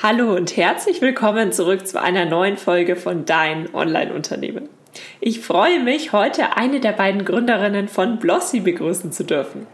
Hallo 0.00 0.36
und 0.36 0.56
herzlich 0.56 1.00
willkommen 1.00 1.50
zurück 1.50 1.88
zu 1.88 2.00
einer 2.00 2.24
neuen 2.24 2.56
Folge 2.56 2.94
von 2.94 3.24
Dein 3.24 3.74
Online-Unternehmen. 3.74 4.68
Ich 5.18 5.40
freue 5.40 5.80
mich, 5.80 6.12
heute 6.12 6.56
eine 6.56 6.78
der 6.78 6.92
beiden 6.92 7.24
Gründerinnen 7.24 7.88
von 7.88 8.20
Blossy 8.20 8.60
begrüßen 8.60 9.10
zu 9.10 9.24
dürfen. 9.24 9.66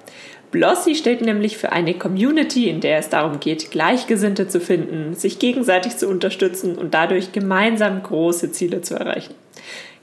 Blossy 0.51 0.95
steht 0.95 1.21
nämlich 1.21 1.59
für 1.59 1.73
eine 1.73 1.93
Community, 1.93 2.71
in 2.71 2.81
der 2.81 3.01
es 3.01 3.11
darum 3.11 3.39
geht, 3.39 3.71
Gleichgesinnte 3.71 4.49
zu 4.49 4.61
finden, 4.61 5.13
sich 5.13 5.41
gegenseitig 5.41 5.99
zu 5.99 6.09
unterstützen 6.09 6.79
und 6.79 6.95
dadurch 6.95 7.33
gemeinsam 7.33 8.03
große 8.03 8.51
Ziele 8.51 8.81
zu 8.81 8.95
erreichen. 8.95 9.35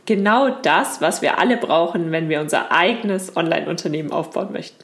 Genau 0.06 0.50
das, 0.50 1.02
was 1.02 1.24
wir 1.24 1.40
alle 1.40 1.58
brauchen, 1.58 2.12
wenn 2.12 2.30
wir 2.30 2.42
unser 2.42 2.72
eigenes 2.72 3.36
Online-Unternehmen 3.36 4.12
aufbauen 4.12 4.52
möchten. 4.52 4.84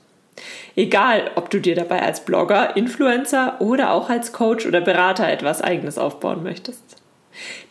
Egal, 0.75 1.31
ob 1.35 1.49
du 1.49 1.59
dir 1.59 1.75
dabei 1.75 2.01
als 2.01 2.23
Blogger, 2.25 2.75
Influencer 2.75 3.59
oder 3.59 3.91
auch 3.91 4.09
als 4.09 4.33
Coach 4.33 4.65
oder 4.65 4.81
Berater 4.81 5.27
etwas 5.29 5.61
eigenes 5.61 5.97
aufbauen 5.97 6.43
möchtest. 6.43 6.97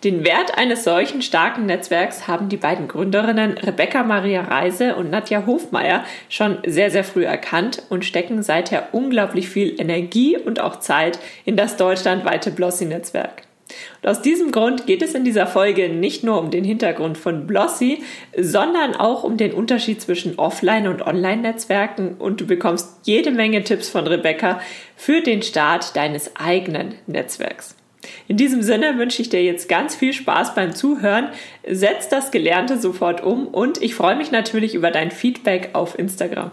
Den 0.04 0.24
Wert 0.24 0.56
eines 0.56 0.84
solchen 0.84 1.22
starken 1.22 1.66
Netzwerks 1.66 2.28
haben 2.28 2.48
die 2.48 2.56
beiden 2.56 2.86
Gründerinnen 2.86 3.58
Rebecca 3.58 4.04
Maria 4.04 4.42
Reise 4.42 4.96
und 4.96 5.10
Nadja 5.10 5.44
Hofmeier 5.46 6.04
schon 6.28 6.58
sehr, 6.64 6.90
sehr 6.90 7.04
früh 7.04 7.24
erkannt 7.24 7.82
und 7.88 8.04
stecken 8.04 8.42
seither 8.42 8.88
unglaublich 8.92 9.48
viel 9.48 9.80
Energie 9.80 10.36
und 10.36 10.60
auch 10.60 10.76
Zeit 10.76 11.18
in 11.44 11.56
das 11.56 11.76
deutschlandweite 11.76 12.50
Blossy-Netzwerk. 12.50 13.45
Und 14.02 14.08
aus 14.08 14.22
diesem 14.22 14.52
Grund 14.52 14.86
geht 14.86 15.02
es 15.02 15.14
in 15.14 15.24
dieser 15.24 15.46
Folge 15.46 15.88
nicht 15.88 16.22
nur 16.22 16.38
um 16.38 16.50
den 16.50 16.64
Hintergrund 16.64 17.18
von 17.18 17.46
Blossy, 17.46 18.02
sondern 18.36 18.94
auch 18.94 19.24
um 19.24 19.36
den 19.36 19.52
Unterschied 19.52 20.00
zwischen 20.00 20.38
Offline- 20.38 20.88
und 20.88 21.02
Online-Netzwerken 21.02 22.14
und 22.18 22.40
du 22.40 22.46
bekommst 22.46 23.00
jede 23.04 23.30
Menge 23.30 23.64
Tipps 23.64 23.88
von 23.88 24.06
Rebecca 24.06 24.60
für 24.96 25.20
den 25.20 25.42
Start 25.42 25.96
deines 25.96 26.36
eigenen 26.36 26.94
Netzwerks. 27.06 27.74
In 28.28 28.36
diesem 28.36 28.62
Sinne 28.62 28.98
wünsche 28.98 29.20
ich 29.20 29.30
dir 29.30 29.42
jetzt 29.42 29.68
ganz 29.68 29.96
viel 29.96 30.12
Spaß 30.12 30.54
beim 30.54 30.74
Zuhören. 30.74 31.28
Setz 31.68 32.08
das 32.08 32.30
Gelernte 32.30 32.78
sofort 32.78 33.22
um 33.22 33.48
und 33.48 33.82
ich 33.82 33.96
freue 33.96 34.16
mich 34.16 34.30
natürlich 34.30 34.74
über 34.74 34.92
dein 34.92 35.10
Feedback 35.10 35.70
auf 35.72 35.98
Instagram. 35.98 36.52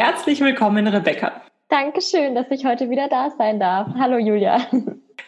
Herzlich 0.00 0.40
willkommen, 0.40 0.86
Rebecca. 0.86 1.42
Dankeschön, 1.68 2.36
dass 2.36 2.46
ich 2.50 2.64
heute 2.64 2.88
wieder 2.88 3.08
da 3.08 3.30
sein 3.36 3.58
darf. 3.58 3.88
Hallo, 3.98 4.16
Julia. 4.16 4.60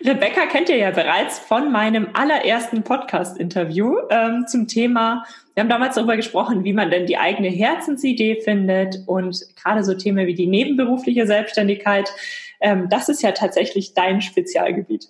Rebecca 0.00 0.46
kennt 0.46 0.68
ihr 0.68 0.76
ja 0.76 0.92
bereits 0.92 1.40
von 1.40 1.72
meinem 1.72 2.10
allerersten 2.12 2.84
Podcast-Interview 2.84 3.96
ähm, 4.10 4.46
zum 4.46 4.68
Thema. 4.68 5.24
Wir 5.54 5.62
haben 5.62 5.68
damals 5.68 5.96
darüber 5.96 6.14
gesprochen, 6.14 6.62
wie 6.62 6.72
man 6.72 6.88
denn 6.88 7.06
die 7.06 7.18
eigene 7.18 7.48
Herzensidee 7.48 8.42
findet 8.42 9.00
und 9.08 9.44
gerade 9.60 9.82
so 9.82 9.94
Themen 9.94 10.28
wie 10.28 10.36
die 10.36 10.46
nebenberufliche 10.46 11.26
Selbstständigkeit. 11.26 12.08
Ähm, 12.60 12.88
das 12.88 13.08
ist 13.08 13.22
ja 13.22 13.32
tatsächlich 13.32 13.94
dein 13.94 14.22
Spezialgebiet. 14.22 15.08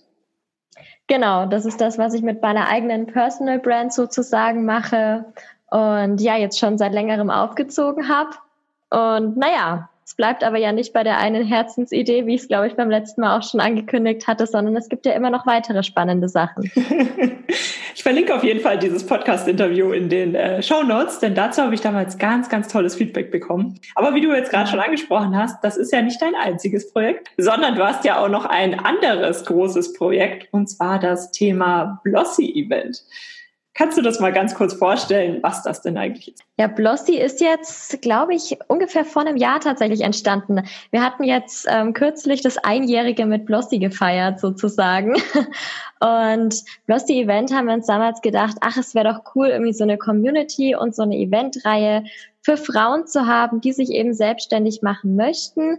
Genau, 1.06 1.44
das 1.44 1.66
ist 1.66 1.82
das, 1.82 1.98
was 1.98 2.14
ich 2.14 2.22
mit 2.22 2.40
meiner 2.40 2.66
eigenen 2.68 3.08
Personal 3.08 3.58
Brand 3.58 3.92
sozusagen 3.92 4.64
mache 4.64 5.34
und 5.70 6.18
ja, 6.18 6.38
jetzt 6.38 6.58
schon 6.58 6.78
seit 6.78 6.94
längerem 6.94 7.28
aufgezogen 7.28 8.08
habe. 8.08 8.30
Und 8.90 9.36
naja, 9.36 9.88
es 10.10 10.16
bleibt 10.16 10.42
aber 10.42 10.58
ja 10.58 10.72
nicht 10.72 10.92
bei 10.92 11.04
der 11.04 11.18
einen 11.18 11.46
Herzensidee, 11.46 12.26
wie 12.26 12.34
ich 12.34 12.40
es, 12.40 12.48
glaube 12.48 12.66
ich, 12.66 12.74
beim 12.74 12.90
letzten 12.90 13.20
Mal 13.20 13.38
auch 13.38 13.48
schon 13.48 13.60
angekündigt 13.60 14.26
hatte, 14.26 14.44
sondern 14.44 14.74
es 14.74 14.88
gibt 14.88 15.06
ja 15.06 15.12
immer 15.12 15.30
noch 15.30 15.46
weitere 15.46 15.84
spannende 15.84 16.28
Sachen. 16.28 16.68
ich 17.94 18.02
verlinke 18.02 18.34
auf 18.34 18.42
jeden 18.42 18.58
Fall 18.58 18.76
dieses 18.76 19.06
Podcast-Interview 19.06 19.92
in 19.92 20.08
den 20.08 20.34
äh, 20.34 20.64
Show 20.64 20.82
Notes, 20.82 21.20
denn 21.20 21.36
dazu 21.36 21.62
habe 21.62 21.76
ich 21.76 21.80
damals 21.80 22.18
ganz, 22.18 22.48
ganz 22.48 22.66
tolles 22.66 22.96
Feedback 22.96 23.30
bekommen. 23.30 23.78
Aber 23.94 24.12
wie 24.12 24.20
du 24.20 24.34
jetzt 24.34 24.50
gerade 24.50 24.68
schon 24.68 24.80
angesprochen 24.80 25.36
hast, 25.36 25.62
das 25.62 25.76
ist 25.76 25.92
ja 25.92 26.02
nicht 26.02 26.20
dein 26.20 26.34
einziges 26.34 26.92
Projekt, 26.92 27.28
sondern 27.36 27.76
du 27.76 27.86
hast 27.86 28.04
ja 28.04 28.18
auch 28.18 28.28
noch 28.28 28.46
ein 28.46 28.80
anderes 28.80 29.44
großes 29.44 29.92
Projekt, 29.92 30.48
und 30.52 30.66
zwar 30.66 30.98
das 30.98 31.30
Thema 31.30 32.00
Blossy 32.02 32.50
Event. 32.50 33.04
Kannst 33.80 33.96
du 33.96 34.02
das 34.02 34.20
mal 34.20 34.30
ganz 34.30 34.54
kurz 34.54 34.74
vorstellen, 34.74 35.38
was 35.40 35.62
das 35.62 35.80
denn 35.80 35.96
eigentlich 35.96 36.34
ist? 36.34 36.44
Ja, 36.58 36.66
Blossy 36.66 37.16
ist 37.16 37.40
jetzt, 37.40 38.02
glaube 38.02 38.34
ich, 38.34 38.58
ungefähr 38.68 39.06
vor 39.06 39.22
einem 39.22 39.38
Jahr 39.38 39.58
tatsächlich 39.58 40.02
entstanden. 40.02 40.60
Wir 40.90 41.02
hatten 41.02 41.24
jetzt 41.24 41.66
ähm, 41.66 41.94
kürzlich 41.94 42.42
das 42.42 42.58
Einjährige 42.58 43.24
mit 43.24 43.46
Blossy 43.46 43.78
gefeiert, 43.78 44.38
sozusagen. 44.38 45.14
Und 46.00 46.62
Blossy 46.84 47.22
Event 47.22 47.54
haben 47.54 47.68
wir 47.68 47.72
uns 47.72 47.86
damals 47.86 48.20
gedacht, 48.20 48.58
ach, 48.60 48.76
es 48.76 48.94
wäre 48.94 49.14
doch 49.14 49.34
cool, 49.34 49.46
irgendwie 49.46 49.72
so 49.72 49.84
eine 49.84 49.96
Community 49.96 50.76
und 50.76 50.94
so 50.94 51.02
eine 51.02 51.16
Eventreihe 51.16 52.04
für 52.42 52.58
Frauen 52.58 53.06
zu 53.06 53.26
haben, 53.26 53.62
die 53.62 53.72
sich 53.72 53.88
eben 53.92 54.12
selbstständig 54.12 54.82
machen 54.82 55.16
möchten 55.16 55.78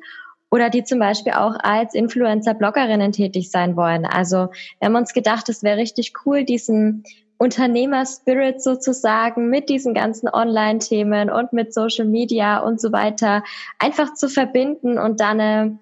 oder 0.50 0.72
die 0.72 0.84
zum 0.84 0.98
Beispiel 0.98 1.34
auch 1.34 1.54
als 1.62 1.94
Influencer-Bloggerinnen 1.94 3.12
tätig 3.12 3.52
sein 3.52 3.76
wollen. 3.76 4.08
Also 4.08 4.50
wir 4.80 4.88
haben 4.88 4.96
uns 4.96 5.14
gedacht, 5.14 5.50
es 5.50 5.62
wäre 5.62 5.78
richtig 5.78 6.14
cool, 6.26 6.44
diesen 6.44 7.04
Unternehmerspirit 7.42 8.62
sozusagen 8.62 9.50
mit 9.50 9.68
diesen 9.68 9.96
ganzen 9.96 10.30
Online-Themen 10.30 11.32
und 11.32 11.54
mit 11.54 11.74
Social 11.74 12.06
Media 12.06 12.60
und 12.60 12.80
so 12.80 12.92
weiter 12.92 13.44
einfach 13.80 14.14
zu 14.14 14.30
verbinden 14.30 15.00
und 15.00 15.20
dann 15.20 15.42
eine, 15.42 15.80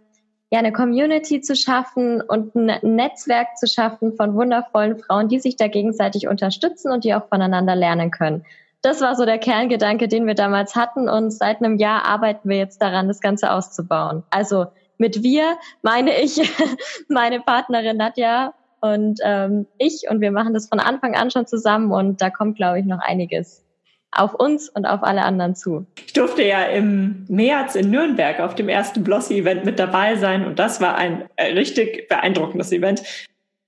ja, 0.51 0.59
eine 0.59 0.71
Community 0.71 1.41
zu 1.41 1.57
schaffen 1.57 2.21
und 2.21 2.55
ein 2.55 2.79
Netzwerk 2.81 3.57
zu 3.57 3.67
schaffen 3.67 4.13
von 4.13 4.35
wundervollen 4.35 4.99
Frauen, 4.99 5.27
die 5.27 5.41
sich 5.41 5.57
da 5.57 5.67
gegenseitig 5.67 6.29
unterstützen 6.29 6.93
und 6.93 7.03
die 7.03 7.13
auch 7.13 7.27
voneinander 7.27 7.75
lernen 7.75 8.09
können. 8.09 8.45
Das 8.81 9.01
war 9.01 9.17
so 9.17 9.25
der 9.25 9.37
Kerngedanke, 9.37 10.07
den 10.07 10.27
wir 10.27 10.35
damals 10.35 10.77
hatten 10.77 11.09
und 11.09 11.31
seit 11.31 11.61
einem 11.61 11.75
Jahr 11.75 12.05
arbeiten 12.05 12.47
wir 12.47 12.55
jetzt 12.55 12.81
daran, 12.81 13.09
das 13.09 13.19
Ganze 13.19 13.51
auszubauen. 13.51 14.23
Also 14.29 14.67
mit 14.97 15.23
wir 15.23 15.57
meine 15.81 16.21
ich 16.21 16.39
meine 17.09 17.41
Partnerin 17.41 17.97
Nadja 17.97 18.53
und 18.81 19.19
ähm, 19.23 19.67
ich 19.77 20.03
und 20.09 20.21
wir 20.21 20.31
machen 20.31 20.53
das 20.53 20.67
von 20.67 20.79
Anfang 20.79 21.15
an 21.15 21.31
schon 21.31 21.45
zusammen 21.45 21.91
und 21.91 22.21
da 22.21 22.29
kommt, 22.29 22.57
glaube 22.57 22.79
ich, 22.79 22.85
noch 22.85 22.99
einiges 22.99 23.65
auf 24.11 24.33
uns 24.33 24.69
und 24.69 24.85
auf 24.85 25.03
alle 25.03 25.21
anderen 25.21 25.55
zu. 25.55 25.85
Ich 26.05 26.13
durfte 26.13 26.43
ja 26.43 26.63
im 26.63 27.25
März 27.27 27.75
in 27.75 27.91
Nürnberg 27.91 28.39
auf 28.39 28.55
dem 28.55 28.67
ersten 28.67 29.03
Blossy-Event 29.03 29.65
mit 29.65 29.77
dabei 29.77 30.15
sein 30.15 30.45
und 30.45 30.57
das 30.57 30.81
war 30.81 30.95
ein 30.95 31.29
äh, 31.35 31.53
richtig 31.53 32.07
beeindruckendes 32.07 32.71
Event. 32.71 33.03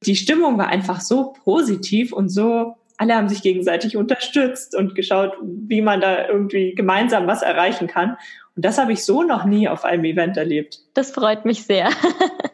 Die 0.06 0.16
Stimmung 0.16 0.58
war 0.58 0.68
einfach 0.68 1.00
so 1.00 1.34
positiv 1.44 2.12
und 2.12 2.30
so, 2.30 2.76
alle 3.02 3.16
haben 3.16 3.30
sich 3.30 3.42
gegenseitig 3.42 3.98
unterstützt 3.98 4.76
und 4.76 4.94
geschaut, 4.94 5.34
wie 5.42 5.82
man 5.82 6.02
da 6.02 6.28
irgendwie 6.28 6.76
gemeinsam 6.76 7.26
was 7.26 7.42
erreichen 7.42 7.88
kann. 7.88 8.16
Und 8.56 8.64
das 8.64 8.78
habe 8.78 8.94
ich 8.94 9.04
so 9.04 9.24
noch 9.24 9.44
nie 9.44 9.68
auf 9.68 9.86
einem 9.86 10.04
Event 10.04 10.38
erlebt. 10.38 10.82
Das 10.94 11.12
freut 11.12 11.44
mich 11.44 11.64
sehr. 11.64 11.90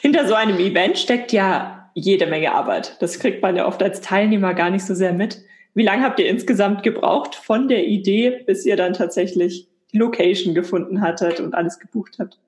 hinter 0.00 0.26
so 0.26 0.34
einem 0.34 0.58
Event 0.58 0.98
steckt 0.98 1.32
ja 1.32 1.90
jede 1.94 2.26
Menge 2.26 2.52
Arbeit. 2.52 2.96
Das 3.00 3.18
kriegt 3.18 3.42
man 3.42 3.56
ja 3.56 3.66
oft 3.66 3.82
als 3.82 4.00
Teilnehmer 4.00 4.54
gar 4.54 4.70
nicht 4.70 4.84
so 4.84 4.94
sehr 4.94 5.12
mit. 5.12 5.42
Wie 5.74 5.84
lange 5.84 6.02
habt 6.02 6.18
ihr 6.18 6.28
insgesamt 6.28 6.82
gebraucht 6.82 7.34
von 7.34 7.68
der 7.68 7.86
Idee, 7.86 8.42
bis 8.46 8.66
ihr 8.66 8.76
dann 8.76 8.92
tatsächlich 8.92 9.68
die 9.92 9.98
Location 9.98 10.54
gefunden 10.54 11.00
hattet 11.00 11.40
und 11.40 11.54
alles 11.54 11.78
gebucht 11.78 12.16
habt? 12.18 12.38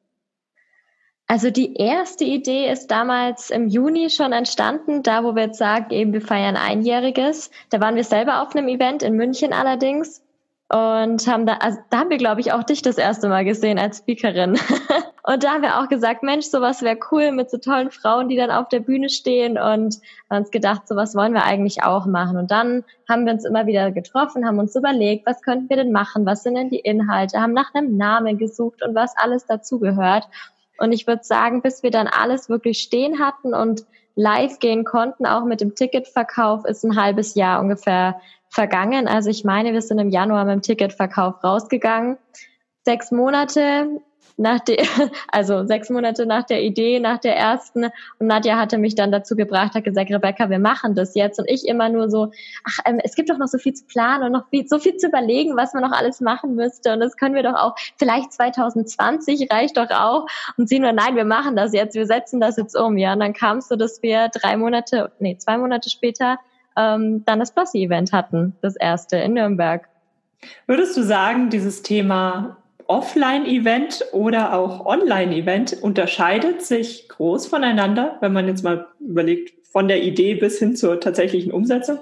Also 1.29 1.51
die 1.51 1.75
erste 1.77 2.25
Idee 2.25 2.71
ist 2.71 2.89
damals 2.89 3.51
im 3.51 3.69
Juni 3.69 4.11
schon 4.11 4.33
entstanden, 4.33 5.03
da 5.03 5.25
wo 5.25 5.35
wir 5.35 5.45
jetzt 5.45 5.59
sagen, 5.59 5.91
eben 5.91 6.13
wir 6.13 6.21
feiern 6.21 6.57
einjähriges. 6.57 7.51
Da 7.71 7.81
waren 7.81 7.97
wir 7.97 8.05
selber 8.05 8.43
auf 8.43 8.55
einem 8.55 8.69
Event 8.69 9.03
in 9.03 9.15
München 9.15 9.53
allerdings 9.53 10.23
und 10.69 11.27
haben 11.27 11.47
da, 11.47 11.55
also 11.55 11.79
da 11.91 12.01
haben 12.01 12.11
wir, 12.11 12.19
glaube 12.19 12.41
ich, 12.41 12.53
auch 12.53 12.65
dich 12.65 12.83
das 12.83 12.99
erste 12.99 13.29
Mal 13.29 13.45
gesehen 13.45 13.79
als 13.79 13.99
Speakerin. 13.99 14.59
und 15.25 15.45
da 15.45 15.53
haben 15.53 15.63
wir 15.63 15.79
auch 15.79 15.89
gesagt, 15.89 16.25
Mensch, 16.25 16.47
sowas 16.47 16.83
wäre 16.83 16.99
cool 17.13 17.31
mit 17.31 17.49
so 17.49 17.59
tollen 17.59 17.93
Frauen, 17.93 18.29
die 18.29 18.37
dann 18.37 18.51
auf 18.51 18.69
der 18.69 18.81
Bühne 18.81 19.09
stehen 19.09 19.53
und 19.53 20.01
haben 20.29 20.39
uns 20.39 20.51
gedacht, 20.51 20.89
sowas 20.89 21.15
wollen 21.15 21.33
wir 21.33 21.45
eigentlich 21.45 21.85
auch 21.85 22.07
machen. 22.07 22.37
Und 22.37 22.51
dann 22.51 22.83
haben 23.09 23.25
wir 23.25 23.33
uns 23.33 23.45
immer 23.45 23.67
wieder 23.67 23.93
getroffen, 23.93 24.45
haben 24.45 24.59
uns 24.59 24.75
überlegt, 24.75 25.25
was 25.25 25.41
könnten 25.43 25.71
wir 25.71 25.77
denn 25.77 25.93
machen, 25.93 26.27
was 26.27 26.43
sind 26.43 26.57
denn 26.57 26.71
die 26.71 26.81
Inhalte, 26.81 27.41
haben 27.41 27.53
nach 27.53 27.73
einem 27.73 27.97
Namen 27.97 28.37
gesucht 28.37 28.83
und 28.83 28.97
was 28.97 29.17
alles 29.17 29.47
dazugehört. 29.47 30.29
Und 30.79 30.91
ich 30.91 31.07
würde 31.07 31.23
sagen, 31.23 31.63
bis 31.63 31.85
wir 31.85 31.93
dann 31.93 32.09
alles 32.09 32.49
wirklich 32.49 32.81
stehen 32.81 33.21
hatten 33.21 33.55
und 33.55 33.85
live 34.17 34.59
gehen 34.59 34.85
konnten, 34.85 35.25
auch 35.27 35.45
mit 35.45 35.61
dem 35.61 35.77
Ticketverkauf, 35.77 36.65
ist 36.65 36.85
ein 36.85 37.01
halbes 37.01 37.37
Jahr 37.37 37.61
ungefähr 37.61 38.21
vergangen. 38.49 39.07
Also 39.07 39.31
ich 39.31 39.45
meine, 39.45 39.73
wir 39.73 39.83
sind 39.83 40.01
im 40.01 40.11
Januar 40.11 40.45
mit 40.45 40.55
dem 40.55 40.63
Ticketverkauf 40.63 41.45
rausgegangen. 41.45 42.19
Sechs 42.85 43.13
Monate 43.13 44.03
nach 44.37 44.61
der, 44.61 44.79
also 45.29 45.67
sechs 45.67 45.91
Monate 45.91 46.27
nach 46.27 46.45
der 46.45 46.63
Idee, 46.63 47.01
nach 47.01 47.19
der 47.19 47.37
ersten. 47.37 47.85
Und 48.19 48.27
Nadja 48.27 48.57
hatte 48.57 48.79
mich 48.79 48.95
dann 48.95 49.13
dazu 49.13 49.37
gebracht, 49.37 49.75
hat 49.75 49.85
gesagt, 49.85 50.11
Rebecca, 50.11 50.51
wir 50.51 50.59
machen 50.59 50.95
das 50.95 51.15
jetzt. 51.15 51.39
Und 51.39 51.49
ich 51.49 51.67
immer 51.67 51.89
nur 51.89 52.11
so, 52.11 52.31
ach, 52.65 52.79
ähm, 52.87 53.01
es 53.03 53.15
gibt 53.15 53.31
doch 53.31 53.39
noch 53.39 53.49
so 53.49 53.59
viel 53.59 53.75
zu 53.75 53.85
planen 53.87 54.25
und 54.25 54.33
noch 54.33 54.49
viel, 54.49 54.67
so 54.67 54.79
viel 54.79 54.97
zu 54.97 55.09
überlegen, 55.09 55.57
was 55.57 55.75
man 55.75 55.83
noch 55.83 55.93
alles 55.93 56.21
machen 56.21 56.55
müsste. 56.55 56.93
Und 56.93 57.01
das 57.01 57.17
können 57.17 57.35
wir 57.35 57.43
doch 57.43 57.55
auch, 57.55 57.75
vielleicht 57.99 58.33
2020 58.33 59.49
reicht 59.51 59.77
doch 59.77 59.91
auch. 59.91 60.27
Und 60.57 60.69
sie 60.69 60.79
nur, 60.79 60.93
nein, 60.93 61.17
wir 61.17 61.25
machen 61.25 61.57
das 61.57 61.73
jetzt, 61.73 61.95
wir 61.95 62.07
setzen 62.07 62.41
das 62.41 62.57
jetzt 62.57 62.77
um. 62.77 62.97
Ja, 62.99 63.13
und 63.13 63.21
dann 63.21 63.33
kam 63.33 63.59
es 63.59 63.69
so, 63.69 63.77
dass 63.77 64.03
wir 64.03 64.29
drei 64.29 64.57
Monate, 64.57 65.13
nee, 65.19 65.37
zwei 65.39 65.59
Monate 65.59 65.91
später 65.91 66.39
ähm, 66.77 67.25
dann 67.25 67.39
das 67.39 67.53
Blossy-Event 67.53 68.13
hatten, 68.13 68.57
das 68.61 68.77
erste 68.77 69.17
in 69.17 69.35
Nürnberg. 69.35 69.89
Würdest 70.67 70.97
du 70.97 71.03
sagen, 71.03 71.51
dieses 71.51 71.83
Thema 71.83 72.57
Offline-Event 72.93 74.05
oder 74.13 74.53
auch 74.53 74.85
Online-Event 74.85 75.83
unterscheidet 75.83 76.61
sich 76.61 77.09
groß 77.09 77.47
voneinander, 77.47 78.19
wenn 78.21 78.35
man 78.35 78.47
jetzt 78.47 78.63
mal 78.63 78.87
überlegt, 79.01 79.55
von 79.71 79.89
der 79.89 80.03
Idee 80.03 80.35
bis 80.35 80.59
hin 80.59 80.77
zur 80.77 81.01
tatsächlichen 81.01 81.53
Umsetzung? 81.53 82.01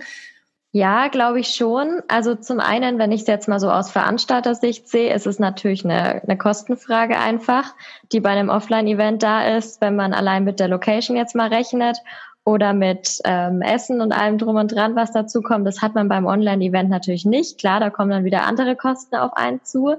Ja, 0.72 1.06
glaube 1.06 1.38
ich 1.38 1.54
schon. 1.54 2.00
Also 2.08 2.34
zum 2.34 2.58
einen, 2.58 2.98
wenn 2.98 3.12
ich 3.12 3.20
es 3.20 3.26
jetzt 3.28 3.46
mal 3.46 3.60
so 3.60 3.70
aus 3.70 3.92
Veranstalter-Sicht 3.92 4.88
sehe, 4.88 5.14
ist 5.14 5.28
es 5.28 5.38
natürlich 5.38 5.84
eine, 5.84 6.22
eine 6.24 6.36
Kostenfrage 6.36 7.18
einfach, 7.18 7.72
die 8.10 8.18
bei 8.18 8.30
einem 8.30 8.48
Offline-Event 8.48 9.22
da 9.22 9.56
ist, 9.56 9.80
wenn 9.80 9.94
man 9.94 10.12
allein 10.12 10.42
mit 10.42 10.58
der 10.58 10.68
Location 10.68 11.16
jetzt 11.16 11.36
mal 11.36 11.48
rechnet 11.48 11.98
oder 12.44 12.72
mit 12.72 13.20
ähm, 13.24 13.62
Essen 13.62 14.00
und 14.00 14.10
allem 14.10 14.38
drum 14.38 14.56
und 14.56 14.74
dran, 14.74 14.96
was 14.96 15.12
dazu 15.12 15.40
kommt. 15.40 15.68
Das 15.68 15.82
hat 15.82 15.94
man 15.94 16.08
beim 16.08 16.26
Online-Event 16.26 16.90
natürlich 16.90 17.24
nicht. 17.24 17.58
Klar, 17.58 17.78
da 17.78 17.90
kommen 17.90 18.10
dann 18.10 18.24
wieder 18.24 18.42
andere 18.42 18.74
Kosten 18.74 19.14
auf 19.14 19.36
einen 19.36 19.62
zu. 19.62 19.94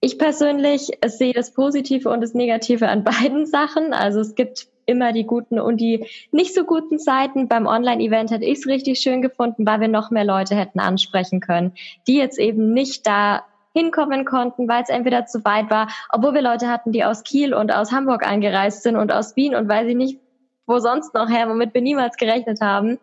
Ich 0.00 0.18
persönlich 0.18 0.90
sehe 1.06 1.32
das 1.32 1.52
Positive 1.52 2.10
und 2.10 2.20
das 2.20 2.34
Negative 2.34 2.88
an 2.88 3.04
beiden 3.04 3.46
Sachen. 3.46 3.92
Also 3.92 4.20
es 4.20 4.34
gibt 4.34 4.68
immer 4.86 5.12
die 5.12 5.24
guten 5.24 5.58
und 5.58 5.80
die 5.80 6.06
nicht 6.30 6.54
so 6.54 6.64
guten 6.64 6.98
Seiten. 6.98 7.48
Beim 7.48 7.66
Online-Event 7.66 8.30
hätte 8.30 8.44
ich 8.44 8.58
es 8.58 8.66
richtig 8.66 9.00
schön 9.00 9.20
gefunden, 9.20 9.66
weil 9.66 9.80
wir 9.80 9.88
noch 9.88 10.10
mehr 10.10 10.24
Leute 10.24 10.54
hätten 10.54 10.80
ansprechen 10.80 11.40
können, 11.40 11.72
die 12.06 12.16
jetzt 12.16 12.38
eben 12.38 12.72
nicht 12.72 13.06
da 13.06 13.44
hinkommen 13.74 14.24
konnten, 14.24 14.68
weil 14.68 14.82
es 14.82 14.88
entweder 14.88 15.26
zu 15.26 15.44
weit 15.44 15.70
war, 15.70 15.88
obwohl 16.10 16.32
wir 16.32 16.40
Leute 16.40 16.68
hatten, 16.68 16.92
die 16.92 17.04
aus 17.04 17.24
Kiel 17.24 17.52
und 17.52 17.72
aus 17.74 17.92
Hamburg 17.92 18.26
angereist 18.26 18.82
sind 18.82 18.96
und 18.96 19.12
aus 19.12 19.36
Wien 19.36 19.54
und 19.54 19.68
weil 19.68 19.86
sie 19.86 19.94
nicht 19.94 20.18
wo 20.66 20.78
sonst 20.78 21.14
noch 21.14 21.28
her, 21.28 21.48
womit 21.48 21.74
wir 21.74 21.80
niemals 21.80 22.16
gerechnet 22.16 22.60
haben. 22.60 22.98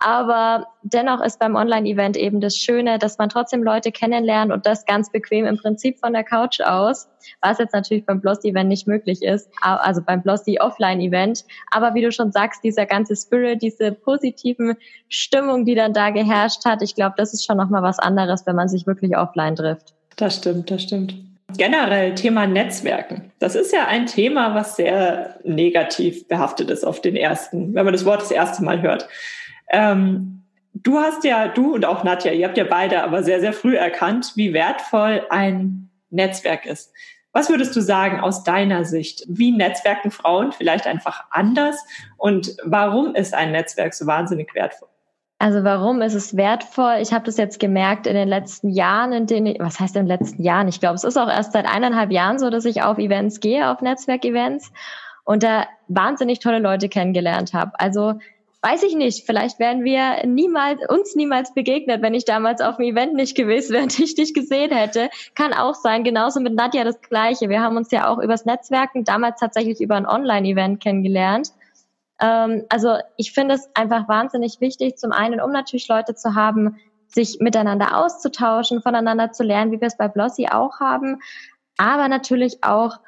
Aber 0.00 0.68
dennoch 0.82 1.20
ist 1.20 1.38
beim 1.38 1.56
Online-Event 1.56 2.16
eben 2.16 2.40
das 2.40 2.56
Schöne, 2.56 2.98
dass 2.98 3.18
man 3.18 3.28
trotzdem 3.28 3.62
Leute 3.62 3.92
kennenlernt 3.92 4.52
und 4.52 4.66
das 4.66 4.84
ganz 4.84 5.10
bequem 5.10 5.46
im 5.46 5.56
Prinzip 5.56 5.98
von 5.98 6.12
der 6.12 6.24
Couch 6.24 6.60
aus, 6.60 7.08
was 7.40 7.58
jetzt 7.58 7.74
natürlich 7.74 8.06
beim 8.06 8.20
Blossy-Event 8.20 8.68
nicht 8.68 8.86
möglich 8.86 9.22
ist, 9.22 9.48
also 9.60 10.02
beim 10.02 10.22
Blossy-Offline-Event. 10.22 11.44
Aber 11.70 11.94
wie 11.94 12.02
du 12.02 12.12
schon 12.12 12.32
sagst, 12.32 12.62
dieser 12.64 12.86
ganze 12.86 13.16
Spirit, 13.16 13.62
diese 13.62 13.92
positiven 13.92 14.76
Stimmung, 15.08 15.64
die 15.64 15.74
dann 15.74 15.92
da 15.92 16.10
geherrscht 16.10 16.64
hat, 16.64 16.82
ich 16.82 16.94
glaube, 16.94 17.14
das 17.16 17.34
ist 17.34 17.44
schon 17.44 17.56
nochmal 17.56 17.82
was 17.82 17.98
anderes, 17.98 18.46
wenn 18.46 18.56
man 18.56 18.68
sich 18.68 18.86
wirklich 18.86 19.16
offline 19.16 19.56
trifft. 19.56 19.94
Das 20.16 20.36
stimmt, 20.36 20.70
das 20.70 20.82
stimmt 20.82 21.31
generell 21.56 22.14
Thema 22.14 22.46
Netzwerken. 22.46 23.32
Das 23.38 23.54
ist 23.54 23.72
ja 23.72 23.86
ein 23.86 24.06
Thema, 24.06 24.54
was 24.54 24.76
sehr 24.76 25.38
negativ 25.44 26.28
behaftet 26.28 26.70
ist 26.70 26.84
auf 26.84 27.00
den 27.00 27.16
ersten, 27.16 27.74
wenn 27.74 27.84
man 27.84 27.92
das 27.92 28.04
Wort 28.04 28.22
das 28.22 28.30
erste 28.30 28.64
Mal 28.64 28.82
hört. 28.82 29.08
Ähm, 29.70 30.42
du 30.74 30.98
hast 30.98 31.24
ja, 31.24 31.48
du 31.48 31.74
und 31.74 31.84
auch 31.84 32.04
Nadja, 32.04 32.32
ihr 32.32 32.46
habt 32.46 32.58
ja 32.58 32.64
beide 32.64 33.02
aber 33.02 33.22
sehr, 33.22 33.40
sehr 33.40 33.52
früh 33.52 33.76
erkannt, 33.76 34.32
wie 34.36 34.52
wertvoll 34.52 35.22
ein 35.30 35.90
Netzwerk 36.10 36.66
ist. 36.66 36.92
Was 37.32 37.48
würdest 37.48 37.74
du 37.74 37.80
sagen 37.80 38.20
aus 38.20 38.44
deiner 38.44 38.84
Sicht? 38.84 39.24
Wie 39.26 39.52
netzwerken 39.52 40.10
Frauen 40.10 40.52
vielleicht 40.52 40.86
einfach 40.86 41.24
anders? 41.30 41.82
Und 42.18 42.54
warum 42.62 43.14
ist 43.14 43.32
ein 43.32 43.52
Netzwerk 43.52 43.94
so 43.94 44.06
wahnsinnig 44.06 44.54
wertvoll? 44.54 44.91
Also 45.42 45.64
warum 45.64 46.02
ist 46.02 46.14
es 46.14 46.36
wertvoll? 46.36 46.98
Ich 47.00 47.12
habe 47.12 47.24
das 47.24 47.36
jetzt 47.36 47.58
gemerkt 47.58 48.06
in 48.06 48.14
den 48.14 48.28
letzten 48.28 48.68
Jahren, 48.68 49.12
in 49.12 49.26
denen 49.26 49.46
ich, 49.46 49.58
was 49.58 49.80
heißt 49.80 49.96
in 49.96 50.02
den 50.02 50.06
letzten 50.06 50.40
Jahren? 50.44 50.68
Ich 50.68 50.78
glaube, 50.78 50.94
es 50.94 51.02
ist 51.02 51.16
auch 51.16 51.28
erst 51.28 51.52
seit 51.52 51.66
eineinhalb 51.66 52.12
Jahren 52.12 52.38
so, 52.38 52.48
dass 52.48 52.64
ich 52.64 52.84
auf 52.84 52.96
Events 52.96 53.40
gehe, 53.40 53.68
auf 53.68 53.80
Netzwerkevents 53.80 54.70
und 55.24 55.42
da 55.42 55.66
wahnsinnig 55.88 56.38
tolle 56.38 56.60
Leute 56.60 56.88
kennengelernt 56.88 57.54
habe. 57.54 57.72
Also 57.80 58.20
weiß 58.60 58.84
ich 58.84 58.94
nicht, 58.94 59.26
vielleicht 59.26 59.58
wären 59.58 59.82
wir 59.82 60.24
niemals, 60.28 60.78
uns 60.88 61.16
niemals 61.16 61.52
begegnet, 61.52 62.02
wenn 62.02 62.14
ich 62.14 62.24
damals 62.24 62.60
auf 62.60 62.76
dem 62.76 62.84
Event 62.84 63.14
nicht 63.14 63.36
gewesen 63.36 63.72
wäre 63.72 63.82
und 63.82 63.98
ich 63.98 64.14
dich 64.14 64.34
gesehen 64.34 64.70
hätte. 64.70 65.10
Kann 65.34 65.52
auch 65.52 65.74
sein, 65.74 66.04
genauso 66.04 66.38
mit 66.38 66.54
Nadja 66.54 66.84
das 66.84 67.00
Gleiche. 67.00 67.48
Wir 67.48 67.62
haben 67.62 67.76
uns 67.76 67.90
ja 67.90 68.06
auch 68.06 68.18
übers 68.18 68.44
Netzwerken 68.44 69.02
damals 69.02 69.40
tatsächlich 69.40 69.80
über 69.80 69.96
ein 69.96 70.06
Online-Event 70.06 70.80
kennengelernt. 70.80 71.48
Ähm, 72.22 72.64
also 72.68 72.96
ich 73.16 73.32
finde 73.32 73.56
es 73.56 73.68
einfach 73.74 74.08
wahnsinnig 74.08 74.60
wichtig, 74.60 74.96
zum 74.96 75.12
einen, 75.12 75.40
um 75.40 75.50
natürlich 75.50 75.88
Leute 75.88 76.14
zu 76.14 76.34
haben, 76.34 76.78
sich 77.08 77.40
miteinander 77.40 77.98
auszutauschen, 77.98 78.80
voneinander 78.80 79.32
zu 79.32 79.42
lernen, 79.42 79.72
wie 79.72 79.80
wir 79.80 79.88
es 79.88 79.98
bei 79.98 80.08
Blossy 80.08 80.48
auch 80.50 80.80
haben, 80.80 81.20
aber 81.76 82.08
natürlich 82.08 82.64
auch, 82.64 83.00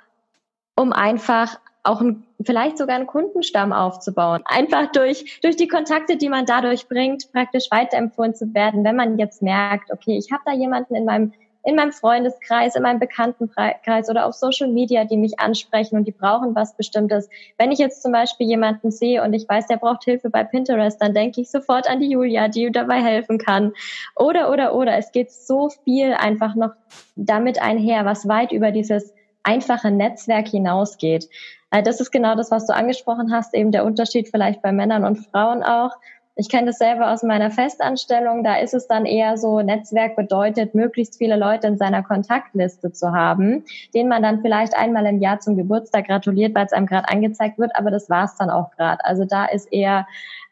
um 0.77 0.93
einfach 0.93 1.59
auch 1.85 2.01
ein, 2.01 2.27
vielleicht 2.43 2.79
sogar 2.79 2.97
einen 2.97 3.07
Kundenstamm 3.07 3.73
aufzubauen. 3.73 4.43
Einfach 4.47 4.91
durch, 4.93 5.41
durch 5.43 5.57
die 5.57 5.69
Kontakte, 5.69 6.17
die 6.17 6.29
man 6.29 6.47
dadurch 6.47 6.89
bringt, 6.89 7.31
praktisch 7.33 7.71
weiterempfohlen 7.71 8.35
zu 8.35 8.53
werden, 8.55 8.85
wenn 8.85 8.97
man 8.97 9.19
jetzt 9.19 9.43
merkt, 9.43 9.93
okay, 9.93 10.17
ich 10.17 10.33
habe 10.33 10.43
da 10.47 10.53
jemanden 10.53 10.95
in 10.95 11.05
meinem 11.05 11.33
in 11.65 11.77
meinem 11.77 11.93
Freundeskreis, 11.93 12.77
in 12.77 12.83
meinem 12.83 13.01
Bekanntenkreis 13.01 14.11
oder 14.11 14.27
auf 14.27 14.35
Social 14.35 14.69
Media, 14.69 15.05
die 15.05 15.17
mich 15.17 15.41
ansprechen 15.41 15.97
und 15.97 16.07
die 16.07 16.13
brauchen 16.13 16.55
was 16.55 16.77
Bestimmtes. 16.77 17.29
Wenn 17.59 17.73
ich 17.73 17.79
jetzt 17.79 18.03
zum 18.03 18.13
Beispiel 18.13 18.47
jemanden 18.47 18.91
sehe 18.91 19.23
und 19.23 19.33
ich 19.33 19.49
weiß, 19.49 19.67
der 19.67 19.79
braucht 19.79 20.05
Hilfe 20.05 20.29
bei 20.29 20.45
Pinterest, 20.45 21.01
dann 21.01 21.15
denke 21.15 21.41
ich 21.41 21.51
sofort 21.51 21.89
an 21.89 22.01
die 22.01 22.11
Julia, 22.11 22.49
die 22.49 22.71
dabei 22.71 23.03
helfen 23.03 23.39
kann. 23.39 23.73
Oder, 24.15 24.51
oder, 24.53 24.75
oder. 24.75 24.97
Es 24.99 25.11
geht 25.11 25.33
so 25.33 25.71
viel 25.85 26.13
einfach 26.13 26.55
noch 26.55 26.73
damit 27.17 27.61
einher, 27.63 28.05
was 28.05 28.29
weit 28.29 28.53
über 28.53 28.71
dieses 28.71 29.15
einfache 29.43 29.91
Netzwerk 29.91 30.49
hinausgeht. 30.49 31.29
Äh, 31.71 31.83
das 31.83 32.01
ist 32.01 32.11
genau 32.11 32.35
das, 32.35 32.51
was 32.51 32.67
du 32.67 32.75
angesprochen 32.75 33.33
hast, 33.33 33.55
eben 33.55 33.73
der 33.73 33.85
Unterschied 33.85 34.29
vielleicht 34.29 34.63
bei 34.63 34.73
Männern 34.73 35.05
und 35.05 35.17
Frauen 35.17 35.63
auch. 35.63 35.93
Ich 36.37 36.49
kenne 36.49 36.67
das 36.67 36.79
selber 36.79 37.13
aus 37.13 37.23
meiner 37.23 37.53
Festanstellung. 37.53 38.43
Da 38.43 38.57
ist 38.57 38.75
es 38.75 38.89
dann 38.89 39.07
eher 39.07 39.39
so, 39.39 39.61
Netzwerk 39.61 40.17
bedeutet, 40.17 40.75
möglichst 40.75 41.17
viele 41.17 41.37
Leute 41.37 41.69
in 41.69 41.79
seiner 41.79 42.03
Kontaktliste 42.03 42.91
zu 42.91 43.13
haben, 43.13 43.65
denen 43.95 44.09
man 44.09 44.23
dann 44.23 44.43
vielleicht 44.43 44.77
einmal 44.77 45.07
im 45.07 45.21
Jahr 45.21 45.39
zum 45.39 45.57
Geburtstag 45.57 46.09
gratuliert, 46.09 46.55
weil 46.55 46.67
es 46.67 46.73
einem 46.73 46.87
gerade 46.87 47.09
angezeigt 47.09 47.59
wird. 47.59 47.77
Aber 47.77 47.93
das 47.93 48.11
war 48.11 48.25
es 48.25 48.37
dann 48.37 48.51
auch 48.51 48.73
gerade. 48.73 49.05
Also 49.05 49.25
da 49.25 49.45
ist 49.45 49.73
eher 49.73 50.09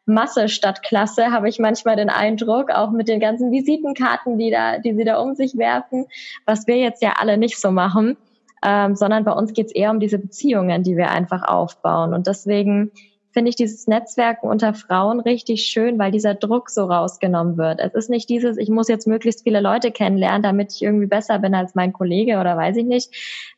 Masse 0.06 0.48
statt 0.48 0.82
Klasse, 0.82 1.32
habe 1.32 1.48
ich 1.48 1.58
manchmal 1.58 1.96
den 1.96 2.10
Eindruck, 2.10 2.70
auch 2.70 2.90
mit 2.90 3.08
den 3.08 3.20
ganzen 3.20 3.50
Visitenkarten, 3.50 4.38
die 4.38 4.50
da, 4.50 4.78
die 4.78 4.94
sie 4.94 5.04
da 5.04 5.18
um 5.20 5.34
sich 5.34 5.56
werfen, 5.56 6.06
was 6.44 6.66
wir 6.66 6.76
jetzt 6.76 7.02
ja 7.02 7.14
alle 7.18 7.38
nicht 7.38 7.60
so 7.60 7.70
machen, 7.70 8.16
ähm, 8.64 8.94
sondern 8.96 9.24
bei 9.24 9.32
uns 9.32 9.52
geht 9.52 9.66
es 9.66 9.74
eher 9.74 9.90
um 9.90 10.00
diese 10.00 10.18
Beziehungen, 10.18 10.82
die 10.82 10.96
wir 10.96 11.10
einfach 11.10 11.42
aufbauen. 11.42 12.14
Und 12.14 12.26
deswegen 12.26 12.92
finde 13.32 13.48
ich 13.48 13.56
dieses 13.56 13.86
Netzwerken 13.86 14.48
unter 14.48 14.74
Frauen 14.74 15.20
richtig 15.20 15.64
schön, 15.64 15.98
weil 15.98 16.10
dieser 16.10 16.34
Druck 16.34 16.70
so 16.70 16.84
rausgenommen 16.84 17.56
wird. 17.56 17.80
Es 17.80 17.94
ist 17.94 18.10
nicht 18.10 18.28
dieses, 18.28 18.58
ich 18.58 18.68
muss 18.68 18.88
jetzt 18.88 19.06
möglichst 19.06 19.42
viele 19.42 19.60
Leute 19.60 19.90
kennenlernen, 19.90 20.42
damit 20.42 20.72
ich 20.72 20.82
irgendwie 20.82 21.06
besser 21.06 21.38
bin 21.38 21.54
als 21.54 21.74
mein 21.74 21.92
Kollege 21.92 22.38
oder 22.38 22.56
weiß 22.56 22.76
ich 22.76 22.84
nicht, 22.84 23.10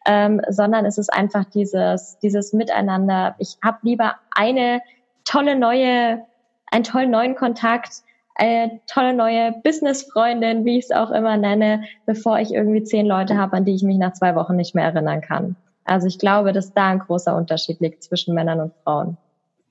ähm, 0.06 0.40
sondern 0.48 0.86
es 0.86 0.98
ist 0.98 1.12
einfach 1.12 1.44
dieses, 1.44 2.18
dieses 2.20 2.52
Miteinander. 2.52 3.34
Ich 3.38 3.58
habe 3.62 3.78
lieber 3.82 4.16
eine 4.30 4.80
tolle 5.24 5.56
neue, 5.58 6.24
einen 6.70 6.84
tollen 6.84 7.10
neuen 7.10 7.34
Kontakt, 7.34 8.02
eine 8.36 8.80
tolle 8.86 9.14
neue 9.14 9.52
Business-Freundin, 9.62 10.64
wie 10.64 10.78
ich 10.78 10.86
es 10.86 10.90
auch 10.90 11.10
immer 11.10 11.36
nenne, 11.36 11.84
bevor 12.06 12.38
ich 12.38 12.52
irgendwie 12.52 12.82
zehn 12.82 13.06
Leute 13.06 13.36
habe, 13.36 13.56
an 13.56 13.64
die 13.64 13.74
ich 13.74 13.82
mich 13.82 13.98
nach 13.98 14.12
zwei 14.12 14.34
Wochen 14.34 14.56
nicht 14.56 14.74
mehr 14.74 14.84
erinnern 14.84 15.20
kann. 15.20 15.56
Also 15.84 16.06
ich 16.06 16.18
glaube, 16.18 16.52
dass 16.52 16.72
da 16.72 16.88
ein 16.88 16.98
großer 17.00 17.36
Unterschied 17.36 17.80
liegt 17.80 18.02
zwischen 18.02 18.34
Männern 18.34 18.60
und 18.60 18.72
Frauen. 18.82 19.16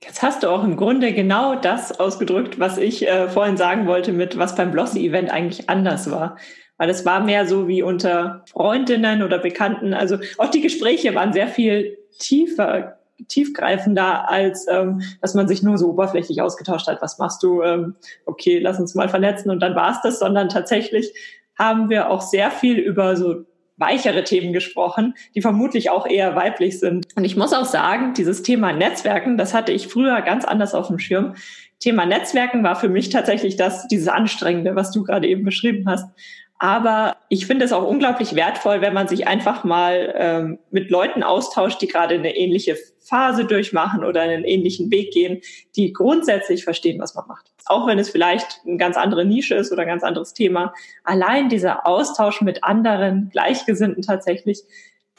Jetzt 0.04 0.22
hast 0.22 0.42
du 0.42 0.48
auch 0.48 0.62
im 0.62 0.76
Grunde 0.76 1.12
genau 1.12 1.54
das 1.54 1.98
ausgedrückt, 1.98 2.60
was 2.60 2.76
ich 2.76 3.08
äh, 3.08 3.28
vorhin 3.28 3.56
sagen 3.56 3.86
wollte, 3.86 4.12
mit 4.12 4.38
was 4.38 4.54
beim 4.54 4.70
Blossy-Event 4.70 5.30
eigentlich 5.30 5.70
anders 5.70 6.10
war. 6.10 6.36
Weil 6.76 6.90
es 6.90 7.06
war 7.06 7.20
mehr 7.20 7.46
so 7.46 7.68
wie 7.68 7.82
unter 7.82 8.44
Freundinnen 8.50 9.22
oder 9.22 9.38
Bekannten. 9.38 9.94
Also 9.94 10.18
auch 10.38 10.50
die 10.50 10.60
Gespräche 10.60 11.14
waren 11.14 11.32
sehr 11.32 11.48
viel 11.48 11.96
tiefer, 12.18 12.98
tiefgreifender, 13.28 14.28
als 14.28 14.66
ähm, 14.68 15.00
dass 15.22 15.34
man 15.34 15.48
sich 15.48 15.62
nur 15.62 15.78
so 15.78 15.88
oberflächlich 15.88 16.42
ausgetauscht 16.42 16.86
hat. 16.86 17.00
Was 17.00 17.18
machst 17.18 17.42
du? 17.42 17.62
Ähm, 17.62 17.94
okay, 18.26 18.58
lass 18.58 18.78
uns 18.78 18.94
mal 18.94 19.08
vernetzen 19.08 19.50
und 19.50 19.60
dann 19.60 19.74
war's 19.74 20.02
das. 20.02 20.18
Sondern 20.18 20.50
tatsächlich 20.50 21.14
haben 21.58 21.88
wir 21.88 22.10
auch 22.10 22.20
sehr 22.20 22.50
viel 22.50 22.78
über 22.78 23.16
so 23.16 23.44
weichere 23.76 24.24
Themen 24.24 24.52
gesprochen, 24.52 25.14
die 25.34 25.42
vermutlich 25.42 25.90
auch 25.90 26.06
eher 26.06 26.36
weiblich 26.36 26.78
sind. 26.78 27.06
Und 27.16 27.24
ich 27.24 27.36
muss 27.36 27.52
auch 27.52 27.64
sagen, 27.64 28.14
dieses 28.14 28.42
Thema 28.42 28.72
Netzwerken, 28.72 29.36
das 29.36 29.54
hatte 29.54 29.72
ich 29.72 29.88
früher 29.88 30.20
ganz 30.22 30.44
anders 30.44 30.74
auf 30.74 30.88
dem 30.88 30.98
Schirm. 30.98 31.34
Thema 31.80 32.06
Netzwerken 32.06 32.62
war 32.62 32.76
für 32.76 32.88
mich 32.88 33.10
tatsächlich 33.10 33.56
das, 33.56 33.88
dieses 33.88 34.08
Anstrengende, 34.08 34.76
was 34.76 34.92
du 34.92 35.02
gerade 35.02 35.26
eben 35.26 35.44
beschrieben 35.44 35.88
hast. 35.88 36.08
Aber 36.58 37.16
ich 37.28 37.46
finde 37.46 37.64
es 37.64 37.72
auch 37.72 37.86
unglaublich 37.86 38.36
wertvoll, 38.36 38.80
wenn 38.80 38.94
man 38.94 39.08
sich 39.08 39.26
einfach 39.26 39.64
mal 39.64 40.14
ähm, 40.16 40.58
mit 40.70 40.90
Leuten 40.90 41.22
austauscht, 41.22 41.82
die 41.82 41.88
gerade 41.88 42.14
eine 42.14 42.36
ähnliche 42.36 42.76
Phase 43.00 43.44
durchmachen 43.44 44.04
oder 44.04 44.22
einen 44.22 44.44
ähnlichen 44.44 44.90
Weg 44.90 45.12
gehen, 45.12 45.40
die 45.76 45.92
grundsätzlich 45.92 46.64
verstehen, 46.64 47.00
was 47.00 47.14
man 47.14 47.26
macht. 47.26 47.50
Auch 47.66 47.86
wenn 47.86 47.98
es 47.98 48.08
vielleicht 48.08 48.60
eine 48.66 48.76
ganz 48.76 48.96
andere 48.96 49.24
Nische 49.24 49.56
ist 49.56 49.72
oder 49.72 49.82
ein 49.82 49.88
ganz 49.88 50.04
anderes 50.04 50.32
Thema. 50.32 50.72
Allein 51.02 51.48
dieser 51.48 51.86
Austausch 51.86 52.40
mit 52.40 52.64
anderen 52.64 53.30
Gleichgesinnten 53.30 54.02
tatsächlich, 54.02 54.62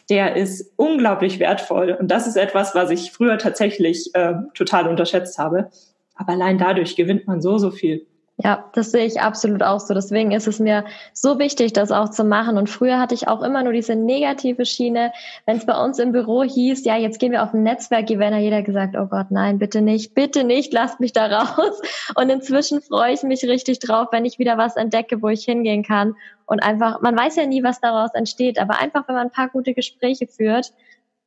der 0.09 0.35
ist 0.35 0.71
unglaublich 0.77 1.39
wertvoll. 1.39 1.97
Und 1.99 2.09
das 2.09 2.27
ist 2.27 2.37
etwas, 2.37 2.75
was 2.75 2.91
ich 2.91 3.11
früher 3.11 3.37
tatsächlich 3.37 4.09
äh, 4.13 4.33
total 4.53 4.87
unterschätzt 4.87 5.37
habe. 5.37 5.69
Aber 6.15 6.33
allein 6.33 6.57
dadurch 6.57 6.95
gewinnt 6.95 7.27
man 7.27 7.41
so, 7.41 7.57
so 7.57 7.71
viel. 7.71 8.07
Ja, 8.37 8.69
das 8.73 8.91
sehe 8.91 9.05
ich 9.05 9.21
absolut 9.21 9.63
auch 9.63 9.79
so. 9.79 9.93
Deswegen 9.93 10.31
ist 10.31 10.45
es 10.45 10.59
mir 10.59 10.83
so 11.13 11.39
wichtig, 11.39 11.71
das 11.71 11.93
auch 11.93 12.09
zu 12.09 12.25
machen. 12.25 12.57
Und 12.57 12.69
früher 12.69 12.99
hatte 12.99 13.15
ich 13.15 13.29
auch 13.29 13.41
immer 13.41 13.63
nur 13.63 13.71
diese 13.71 13.95
negative 13.95 14.65
Schiene. 14.65 15.13
Wenn 15.45 15.55
es 15.55 15.65
bei 15.65 15.81
uns 15.81 15.99
im 15.99 16.11
Büro 16.11 16.43
hieß, 16.43 16.83
ja, 16.83 16.97
jetzt 16.97 17.19
gehen 17.19 17.31
wir 17.31 17.43
auf 17.43 17.53
ein 17.53 17.63
Netzwerk-Event, 17.63 18.35
hat 18.35 18.41
jeder 18.41 18.61
gesagt, 18.61 18.97
oh 18.97 19.05
Gott, 19.05 19.27
nein, 19.29 19.57
bitte 19.57 19.81
nicht, 19.81 20.15
bitte 20.15 20.43
nicht, 20.43 20.73
lasst 20.73 20.99
mich 20.99 21.13
da 21.13 21.27
raus. 21.27 21.81
Und 22.15 22.29
inzwischen 22.29 22.81
freue 22.81 23.13
ich 23.13 23.23
mich 23.23 23.41
richtig 23.45 23.79
drauf, 23.79 24.09
wenn 24.11 24.25
ich 24.25 24.37
wieder 24.37 24.57
was 24.57 24.75
entdecke, 24.75 25.21
wo 25.21 25.29
ich 25.29 25.45
hingehen 25.45 25.83
kann. 25.83 26.15
Und 26.45 26.61
einfach, 26.61 26.99
man 26.99 27.17
weiß 27.17 27.37
ja 27.37 27.45
nie, 27.45 27.63
was 27.63 27.79
daraus 27.79 28.13
entsteht, 28.15 28.59
aber 28.59 28.79
einfach, 28.79 29.07
wenn 29.07 29.15
man 29.15 29.27
ein 29.27 29.31
paar 29.31 29.47
gute 29.47 29.73
Gespräche 29.73 30.27
führt, 30.27 30.73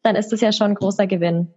dann 0.08 0.16
ist 0.16 0.32
es 0.32 0.40
ja 0.40 0.52
schon 0.52 0.72
ein 0.72 0.74
großer 0.74 1.06
Gewinn. 1.06 1.48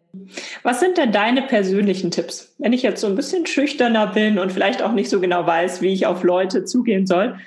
Was 0.64 0.80
sind 0.80 0.98
denn 0.98 1.12
deine 1.12 1.42
persönlichen 1.42 2.12
Tipps? 2.12 2.54
Wenn 2.58 2.74
ich 2.74 2.84
jetzt 2.84 3.02
so 3.02 3.08
ein 3.08 3.16
bisschen 3.16 3.46
schüchterner 3.46 4.08
bin 4.08 4.38
und 4.38 4.52
vielleicht 4.52 4.84
auch 4.84 4.92
nicht 4.92 5.10
so 5.10 5.20
genau 5.20 5.48
weiß, 5.48 5.82
wie 5.82 5.94
ich 5.94 6.06
auf 6.06 6.24
Leute 6.24 6.66
zugehen 6.66 7.08
soll, 7.08 7.38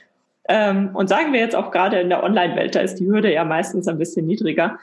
ähm, 0.48 0.90
und 0.94 1.08
sagen 1.08 1.32
wir 1.32 1.40
jetzt 1.40 1.56
auch 1.56 1.70
gerade 1.70 2.00
in 2.00 2.08
der 2.08 2.22
Online-Welt, 2.22 2.74
da 2.74 2.80
ist 2.80 2.96
die 2.96 3.06
Hürde 3.06 3.32
ja 3.32 3.44
meistens 3.44 3.88
ein 3.88 3.98
bisschen 3.98 4.26
niedriger. 4.26 4.78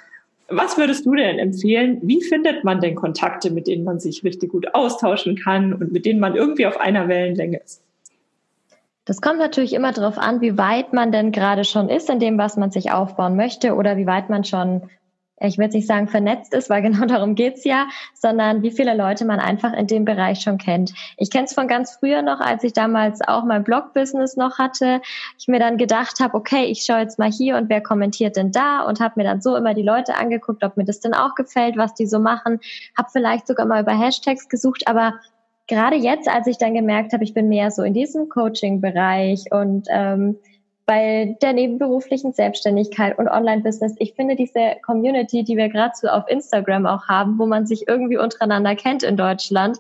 Was 0.50 0.78
würdest 0.78 1.06
du 1.06 1.16
denn 1.16 1.40
empfehlen? 1.40 2.00
Wie 2.02 2.22
findet 2.22 2.64
man 2.64 2.82
denn 2.82 2.96
Kontakte, 2.96 3.52
mit 3.52 3.68
denen 3.68 3.84
man 3.84 4.00
sich 4.00 4.24
richtig 4.24 4.52
gut 4.52 4.74
austauschen 4.74 5.36
kann 5.36 5.74
und 5.74 5.92
mit 5.92 6.06
denen 6.06 6.20
man 6.20 6.36
irgendwie 6.36 6.66
auf 6.66 6.80
einer 6.80 7.08
Wellenlänge 7.08 7.58
ist? 7.64 7.82
Das 9.06 9.22
kommt 9.22 9.40
natürlich 9.40 9.74
immer 9.74 9.92
darauf 9.94 10.18
an, 10.18 10.42
wie 10.42 10.58
weit 10.58 10.94
man 10.94 11.12
denn 11.12 11.32
gerade 11.32 11.64
schon 11.64 11.90
ist 11.90 12.10
in 12.10 12.20
dem, 12.20 12.38
was 12.38 12.58
man 12.58 12.72
sich 12.72 12.92
aufbauen 12.92 13.36
möchte 13.36 13.76
oder 13.76 13.98
wie 13.98 14.06
weit 14.06 14.30
man 14.30 14.44
schon 14.44 14.84
ich 15.48 15.58
würde 15.58 15.76
nicht 15.76 15.88
sagen 15.88 16.08
vernetzt 16.08 16.54
ist, 16.54 16.70
weil 16.70 16.82
genau 16.82 17.06
darum 17.06 17.36
geht's 17.36 17.64
ja, 17.64 17.88
sondern 18.14 18.62
wie 18.62 18.72
viele 18.72 18.96
Leute 18.96 19.26
man 19.26 19.40
einfach 19.40 19.74
in 19.74 19.88
dem 19.88 20.06
Bereich 20.06 20.42
schon 20.42 20.58
kennt. 20.58 20.94
Ich 21.18 21.30
kenne 21.32 21.46
es 21.46 21.54
von 21.54 21.68
ganz 21.68 21.96
früher 21.96 22.22
noch, 22.22 22.40
als 22.40 22.64
ich 22.64 22.74
damals 22.74 23.22
auch 23.28 23.44
mein 23.44 23.64
Blog-Business 23.64 24.38
noch 24.38 24.60
hatte, 24.60 25.02
ich 25.38 25.48
mir 25.48 25.60
dann 25.60 25.78
gedacht 25.78 26.20
habe, 26.20 26.36
okay, 26.36 26.66
ich 26.66 26.84
schaue 26.84 27.00
jetzt 27.00 27.20
mal 27.20 27.32
hier 27.32 27.58
und 27.58 27.70
wer 27.70 27.82
kommentiert 27.82 28.36
denn 28.36 28.52
da? 28.52 28.82
Und 28.82 29.00
habe 29.00 29.14
mir 29.18 29.24
dann 29.24 29.42
so 29.42 29.56
immer 29.56 29.74
die 29.74 29.82
Leute 29.82 30.16
angeguckt, 30.16 30.64
ob 30.64 30.78
mir 30.78 30.86
das 30.86 31.00
denn 31.00 31.14
auch 31.14 31.36
gefällt, 31.36 31.78
was 31.78 31.94
die 31.94 32.06
so 32.06 32.20
machen, 32.20 32.60
habe 32.98 33.10
vielleicht 33.12 33.48
sogar 33.48 33.66
mal 33.66 33.82
über 33.82 33.98
Hashtags 33.98 34.50
gesucht, 34.50 34.88
aber 34.88 35.14
gerade 35.68 35.96
jetzt, 35.96 36.28
als 36.28 36.48
ich 36.48 36.58
dann 36.58 36.74
gemerkt 36.74 37.14
habe, 37.14 37.24
ich 37.24 37.34
bin 37.34 37.48
mehr 37.48 37.72
so 37.72 37.84
in 37.84 37.94
diesem 37.94 38.30
Coaching-Bereich 38.30 39.46
und 39.52 39.88
ähm, 39.90 40.38
bei 40.86 41.38
der 41.42 41.54
nebenberuflichen 41.54 42.34
Selbstständigkeit 42.34 43.18
und 43.18 43.28
Online-Business. 43.28 43.96
Ich 44.00 44.14
finde 44.14 44.36
diese 44.36 44.76
Community, 44.86 45.44
die 45.44 45.56
wir 45.56 45.70
gerade 45.70 45.94
so 45.96 46.08
auf 46.08 46.28
Instagram 46.28 46.86
auch 46.86 47.08
haben, 47.08 47.38
wo 47.38 47.46
man 47.46 47.66
sich 47.66 47.88
irgendwie 47.88 48.18
untereinander 48.18 48.76
kennt 48.76 49.04
in 49.04 49.18
Deutschland, 49.18 49.78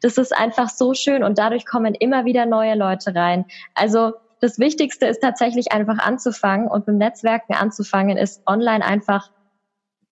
das 0.00 0.16
ist 0.18 0.34
einfach 0.34 0.68
so 0.70 0.94
schön 0.94 1.22
und 1.24 1.38
dadurch 1.38 1.66
kommen 1.66 1.94
immer 1.94 2.24
wieder 2.24 2.46
neue 2.46 2.74
Leute 2.74 3.14
rein. 3.14 3.44
Also 3.74 4.12
das 4.40 4.58
Wichtigste 4.58 5.06
ist 5.06 5.20
tatsächlich 5.20 5.72
einfach 5.72 5.98
anzufangen 5.98 6.68
und 6.68 6.86
mit 6.86 6.96
Netzwerken 6.96 7.54
anzufangen 7.54 8.16
ist 8.16 8.42
online 8.46 8.84
einfach 8.84 9.30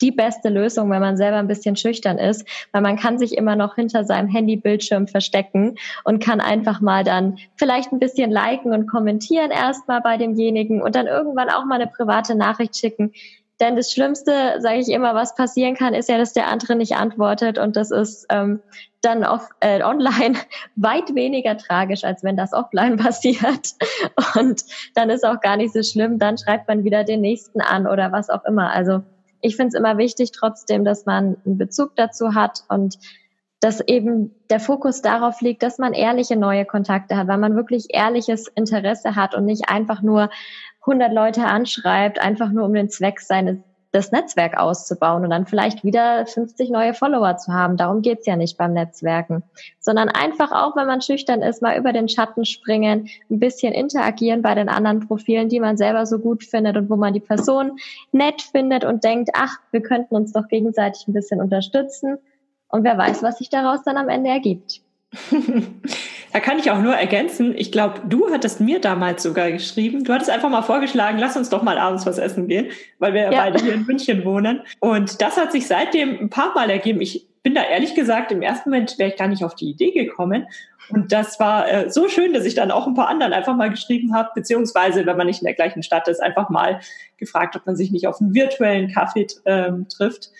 die 0.02 0.10
beste 0.10 0.48
Lösung, 0.48 0.90
wenn 0.90 1.00
man 1.00 1.16
selber 1.16 1.38
ein 1.38 1.48
bisschen 1.48 1.76
schüchtern 1.76 2.18
ist, 2.18 2.46
weil 2.72 2.82
man 2.82 2.96
kann 2.96 3.18
sich 3.18 3.36
immer 3.36 3.56
noch 3.56 3.76
hinter 3.76 4.04
seinem 4.04 4.28
Handybildschirm 4.28 5.08
verstecken 5.08 5.76
und 6.04 6.22
kann 6.22 6.40
einfach 6.40 6.80
mal 6.80 7.04
dann 7.04 7.38
vielleicht 7.56 7.92
ein 7.92 7.98
bisschen 7.98 8.30
liken 8.30 8.74
und 8.74 8.86
kommentieren 8.86 9.50
erstmal 9.50 10.00
bei 10.00 10.16
demjenigen 10.16 10.82
und 10.82 10.94
dann 10.94 11.06
irgendwann 11.06 11.48
auch 11.48 11.64
mal 11.64 11.76
eine 11.76 11.86
private 11.86 12.34
Nachricht 12.34 12.76
schicken. 12.76 13.12
Denn 13.60 13.76
das 13.76 13.92
Schlimmste, 13.92 14.56
sage 14.58 14.78
ich 14.78 14.88
immer, 14.88 15.14
was 15.14 15.36
passieren 15.36 15.76
kann, 15.76 15.94
ist 15.94 16.08
ja, 16.08 16.18
dass 16.18 16.32
der 16.32 16.48
andere 16.48 16.74
nicht 16.74 16.96
antwortet 16.96 17.58
und 17.58 17.76
das 17.76 17.92
ist 17.92 18.26
ähm, 18.28 18.60
dann 19.02 19.22
auf, 19.22 19.48
äh, 19.60 19.82
online 19.84 20.36
weit 20.76 21.14
weniger 21.14 21.56
tragisch, 21.56 22.02
als 22.02 22.24
wenn 22.24 22.36
das 22.36 22.52
offline 22.52 22.96
passiert. 22.98 23.74
Und 24.34 24.64
dann 24.94 25.10
ist 25.10 25.24
auch 25.24 25.40
gar 25.40 25.56
nicht 25.56 25.72
so 25.72 25.82
schlimm. 25.82 26.18
Dann 26.18 26.38
schreibt 26.38 26.66
man 26.66 26.82
wieder 26.82 27.04
den 27.04 27.20
nächsten 27.20 27.60
an 27.60 27.86
oder 27.86 28.10
was 28.10 28.30
auch 28.30 28.44
immer. 28.44 28.72
Also 28.72 29.02
ich 29.42 29.56
finde 29.56 29.68
es 29.68 29.74
immer 29.74 29.98
wichtig 29.98 30.32
trotzdem, 30.32 30.84
dass 30.84 31.04
man 31.04 31.36
einen 31.44 31.58
Bezug 31.58 31.94
dazu 31.96 32.34
hat 32.34 32.64
und 32.68 32.98
dass 33.60 33.80
eben 33.80 34.34
der 34.50 34.58
Fokus 34.58 35.02
darauf 35.02 35.40
liegt, 35.40 35.62
dass 35.62 35.78
man 35.78 35.92
ehrliche 35.92 36.36
neue 36.36 36.64
Kontakte 36.64 37.16
hat, 37.16 37.28
weil 37.28 37.38
man 37.38 37.54
wirklich 37.54 37.88
ehrliches 37.90 38.48
Interesse 38.48 39.14
hat 39.14 39.34
und 39.34 39.44
nicht 39.44 39.68
einfach 39.68 40.02
nur 40.02 40.30
100 40.80 41.12
Leute 41.12 41.44
anschreibt, 41.44 42.20
einfach 42.20 42.50
nur 42.50 42.64
um 42.64 42.74
den 42.74 42.88
Zweck 42.88 43.20
seines 43.20 43.58
das 43.92 44.10
Netzwerk 44.10 44.58
auszubauen 44.58 45.22
und 45.22 45.30
dann 45.30 45.46
vielleicht 45.46 45.84
wieder 45.84 46.26
50 46.26 46.70
neue 46.70 46.94
Follower 46.94 47.36
zu 47.36 47.52
haben. 47.52 47.76
Darum 47.76 48.00
geht's 48.00 48.26
ja 48.26 48.36
nicht 48.36 48.56
beim 48.56 48.72
Netzwerken, 48.72 49.42
sondern 49.80 50.08
einfach 50.08 50.50
auch, 50.50 50.74
wenn 50.76 50.86
man 50.86 51.02
schüchtern 51.02 51.42
ist, 51.42 51.60
mal 51.60 51.78
über 51.78 51.92
den 51.92 52.08
Schatten 52.08 52.46
springen, 52.46 53.08
ein 53.30 53.38
bisschen 53.38 53.74
interagieren 53.74 54.40
bei 54.40 54.54
den 54.54 54.70
anderen 54.70 55.06
Profilen, 55.06 55.50
die 55.50 55.60
man 55.60 55.76
selber 55.76 56.06
so 56.06 56.18
gut 56.18 56.42
findet 56.42 56.76
und 56.78 56.88
wo 56.88 56.96
man 56.96 57.12
die 57.12 57.20
Person 57.20 57.78
nett 58.12 58.40
findet 58.40 58.84
und 58.84 59.04
denkt, 59.04 59.30
ach, 59.34 59.58
wir 59.70 59.82
könnten 59.82 60.16
uns 60.16 60.32
doch 60.32 60.48
gegenseitig 60.48 61.06
ein 61.06 61.12
bisschen 61.12 61.40
unterstützen. 61.40 62.16
Und 62.68 62.84
wer 62.84 62.96
weiß, 62.96 63.22
was 63.22 63.38
sich 63.38 63.50
daraus 63.50 63.82
dann 63.84 63.98
am 63.98 64.08
Ende 64.08 64.30
ergibt. 64.30 64.80
da 66.32 66.40
kann 66.40 66.58
ich 66.58 66.70
auch 66.70 66.80
nur 66.80 66.94
ergänzen. 66.94 67.54
Ich 67.56 67.70
glaube, 67.70 68.00
du 68.08 68.30
hattest 68.30 68.60
mir 68.60 68.80
damals 68.80 69.22
sogar 69.22 69.50
geschrieben. 69.50 70.04
Du 70.04 70.12
hattest 70.12 70.30
einfach 70.30 70.48
mal 70.48 70.62
vorgeschlagen, 70.62 71.18
lass 71.18 71.36
uns 71.36 71.50
doch 71.50 71.62
mal 71.62 71.78
abends 71.78 72.06
was 72.06 72.18
essen 72.18 72.48
gehen, 72.48 72.70
weil 72.98 73.12
wir 73.12 73.24
ja. 73.24 73.30
beide 73.30 73.62
hier 73.62 73.74
in 73.74 73.84
München 73.84 74.24
wohnen. 74.24 74.62
Und 74.80 75.20
das 75.20 75.36
hat 75.36 75.52
sich 75.52 75.66
seitdem 75.66 76.18
ein 76.18 76.30
paar 76.30 76.54
Mal 76.54 76.70
ergeben. 76.70 77.00
Ich 77.00 77.26
bin 77.42 77.54
da 77.54 77.62
ehrlich 77.62 77.94
gesagt, 77.94 78.32
im 78.32 78.40
ersten 78.40 78.70
Moment 78.70 78.98
wäre 78.98 79.10
ich 79.10 79.16
gar 79.16 79.28
nicht 79.28 79.44
auf 79.44 79.54
die 79.54 79.68
Idee 79.68 79.90
gekommen. 79.90 80.46
Und 80.88 81.12
das 81.12 81.38
war 81.38 81.68
äh, 81.68 81.90
so 81.90 82.08
schön, 82.08 82.32
dass 82.32 82.44
ich 82.44 82.54
dann 82.54 82.70
auch 82.70 82.86
ein 82.86 82.94
paar 82.94 83.08
anderen 83.08 83.32
einfach 83.32 83.56
mal 83.56 83.70
geschrieben 83.70 84.14
habe, 84.14 84.30
beziehungsweise, 84.34 85.06
wenn 85.06 85.16
man 85.16 85.26
nicht 85.26 85.42
in 85.42 85.46
der 85.46 85.54
gleichen 85.54 85.82
Stadt 85.82 86.08
ist, 86.08 86.22
einfach 86.22 86.48
mal 86.50 86.80
gefragt, 87.18 87.56
ob 87.56 87.66
man 87.66 87.76
sich 87.76 87.90
nicht 87.90 88.06
auf 88.06 88.20
einen 88.20 88.34
virtuellen 88.34 88.90
Kaffee 88.92 89.26
ähm, 89.44 89.86
trifft. 89.88 90.30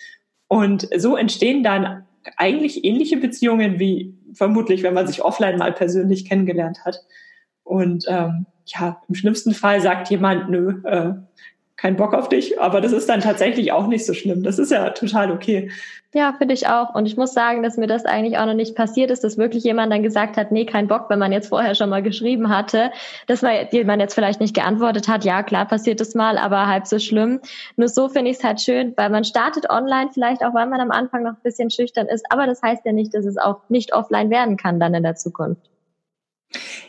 Und 0.47 0.87
so 0.97 1.15
entstehen 1.17 1.63
dann 1.63 2.05
eigentlich 2.37 2.83
ähnliche 2.83 3.17
Beziehungen 3.17 3.79
wie 3.79 4.17
vermutlich, 4.33 4.83
wenn 4.83 4.93
man 4.93 5.07
sich 5.07 5.23
offline 5.23 5.57
mal 5.57 5.73
persönlich 5.73 6.25
kennengelernt 6.25 6.85
hat. 6.85 7.03
Und 7.63 8.05
ähm, 8.07 8.45
ja, 8.65 9.01
im 9.07 9.15
schlimmsten 9.15 9.53
Fall 9.53 9.81
sagt 9.81 10.09
jemand, 10.09 10.49
nö, 10.49 10.81
äh, 10.85 11.13
kein 11.75 11.95
Bock 11.95 12.13
auf 12.13 12.29
dich, 12.29 12.59
aber 12.61 12.81
das 12.81 12.91
ist 12.91 13.09
dann 13.09 13.21
tatsächlich 13.21 13.71
auch 13.71 13.87
nicht 13.87 14.05
so 14.05 14.13
schlimm. 14.13 14.43
Das 14.43 14.59
ist 14.59 14.71
ja 14.71 14.91
total 14.91 15.31
okay. 15.31 15.71
Ja, 16.15 16.31
finde 16.37 16.53
ich 16.53 16.67
auch. 16.67 16.93
Und 16.93 17.07
ich 17.07 17.17
muss 17.17 17.33
sagen, 17.33 17.63
dass 17.63 17.75
mir 17.75 17.87
das 17.87 18.05
eigentlich 18.05 18.37
auch 18.37 18.45
noch 18.45 18.53
nicht 18.53 18.75
passiert 18.75 19.09
ist, 19.09 19.23
dass 19.23 19.39
wirklich 19.39 19.63
jemand 19.63 19.91
dann 19.91 20.03
gesagt 20.03 20.37
hat, 20.37 20.51
nee, 20.51 20.65
kein 20.65 20.87
Bock, 20.87 21.09
wenn 21.09 21.17
man 21.17 21.31
jetzt 21.31 21.49
vorher 21.49 21.73
schon 21.73 21.89
mal 21.89 22.03
geschrieben 22.03 22.49
hatte, 22.49 22.91
dass 23.25 23.41
man, 23.41 23.67
man 23.85 23.99
jetzt 23.99 24.13
vielleicht 24.13 24.39
nicht 24.39 24.53
geantwortet 24.53 25.07
hat. 25.07 25.25
Ja, 25.25 25.41
klar 25.41 25.65
passiert 25.65 25.99
es 26.01 26.13
mal, 26.13 26.37
aber 26.37 26.67
halb 26.67 26.85
so 26.85 26.99
schlimm. 26.99 27.39
Nur 27.77 27.87
so 27.87 28.09
finde 28.09 28.29
ich 28.29 28.37
es 28.37 28.43
halt 28.43 28.61
schön, 28.61 28.93
weil 28.95 29.09
man 29.09 29.23
startet 29.23 29.71
online, 29.71 30.11
vielleicht 30.13 30.45
auch, 30.45 30.53
weil 30.53 30.67
man 30.67 30.81
am 30.81 30.91
Anfang 30.91 31.23
noch 31.23 31.31
ein 31.31 31.43
bisschen 31.43 31.71
schüchtern 31.71 32.05
ist. 32.05 32.25
Aber 32.29 32.45
das 32.45 32.61
heißt 32.61 32.85
ja 32.85 32.91
nicht, 32.91 33.15
dass 33.15 33.25
es 33.25 33.37
auch 33.37 33.61
nicht 33.69 33.93
offline 33.93 34.29
werden 34.29 34.55
kann 34.55 34.79
dann 34.79 34.93
in 34.93 35.01
der 35.01 35.15
Zukunft. 35.15 35.72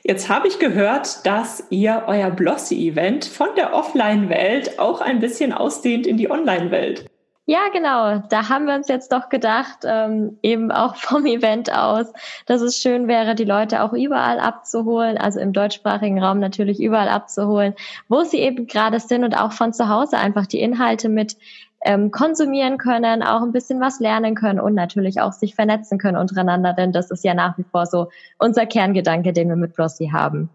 Jetzt 0.06 0.28
habe 0.28 0.48
ich 0.48 0.58
gehört, 0.58 1.24
dass 1.24 1.64
ihr 1.70 2.02
euer 2.06 2.30
Blossy-Event 2.30 3.24
von 3.24 3.48
der 3.56 3.72
Offline-Welt 3.72 4.78
auch 4.78 5.00
ein 5.00 5.18
bisschen 5.18 5.54
ausdehnt 5.54 6.06
in 6.06 6.18
die 6.18 6.30
Online-Welt. 6.30 7.06
Ja, 7.46 7.68
genau. 7.72 8.22
Da 8.28 8.50
haben 8.50 8.66
wir 8.66 8.74
uns 8.74 8.88
jetzt 8.88 9.12
doch 9.12 9.30
gedacht, 9.30 9.78
ähm, 9.84 10.38
eben 10.42 10.70
auch 10.70 10.96
vom 10.96 11.24
Event 11.24 11.72
aus, 11.72 12.12
dass 12.44 12.60
es 12.60 12.76
schön 12.76 13.08
wäre, 13.08 13.34
die 13.34 13.44
Leute 13.44 13.82
auch 13.82 13.94
überall 13.94 14.40
abzuholen, 14.40 15.16
also 15.16 15.40
im 15.40 15.54
deutschsprachigen 15.54 16.22
Raum 16.22 16.38
natürlich 16.38 16.82
überall 16.82 17.08
abzuholen, 17.08 17.74
wo 18.06 18.24
sie 18.24 18.40
eben 18.40 18.66
gerade 18.66 19.00
sind 19.00 19.24
und 19.24 19.34
auch 19.34 19.52
von 19.52 19.72
zu 19.72 19.88
Hause 19.88 20.18
einfach 20.18 20.46
die 20.46 20.60
Inhalte 20.60 21.08
mit 21.08 21.38
ähm, 21.84 22.10
konsumieren 22.10 22.78
können, 22.78 23.22
auch 23.22 23.42
ein 23.42 23.52
bisschen 23.52 23.80
was 23.80 24.00
lernen 24.00 24.34
können 24.34 24.58
und 24.58 24.74
natürlich 24.74 25.20
auch 25.20 25.32
sich 25.32 25.54
vernetzen 25.54 25.98
können 25.98 26.16
untereinander, 26.16 26.72
denn 26.72 26.92
das 26.92 27.10
ist 27.10 27.24
ja 27.24 27.34
nach 27.34 27.56
wie 27.58 27.64
vor 27.64 27.86
so 27.86 28.08
unser 28.38 28.66
Kerngedanke, 28.66 29.32
den 29.32 29.48
wir 29.48 29.56
mit 29.56 29.74
Blossy 29.74 30.10
haben. 30.12 30.48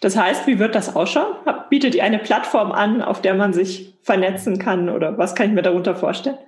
Das 0.00 0.16
heißt, 0.16 0.46
wie 0.46 0.58
wird 0.58 0.74
das 0.74 0.94
ausschauen? 0.94 1.34
Bietet 1.68 1.94
ihr 1.94 2.04
eine 2.04 2.18
Plattform 2.18 2.72
an, 2.72 3.02
auf 3.02 3.20
der 3.20 3.34
man 3.34 3.52
sich 3.52 3.98
vernetzen 4.02 4.58
kann 4.58 4.88
oder 4.88 5.18
was 5.18 5.34
kann 5.34 5.48
ich 5.48 5.52
mir 5.52 5.62
darunter 5.62 5.94
vorstellen? 5.94 6.38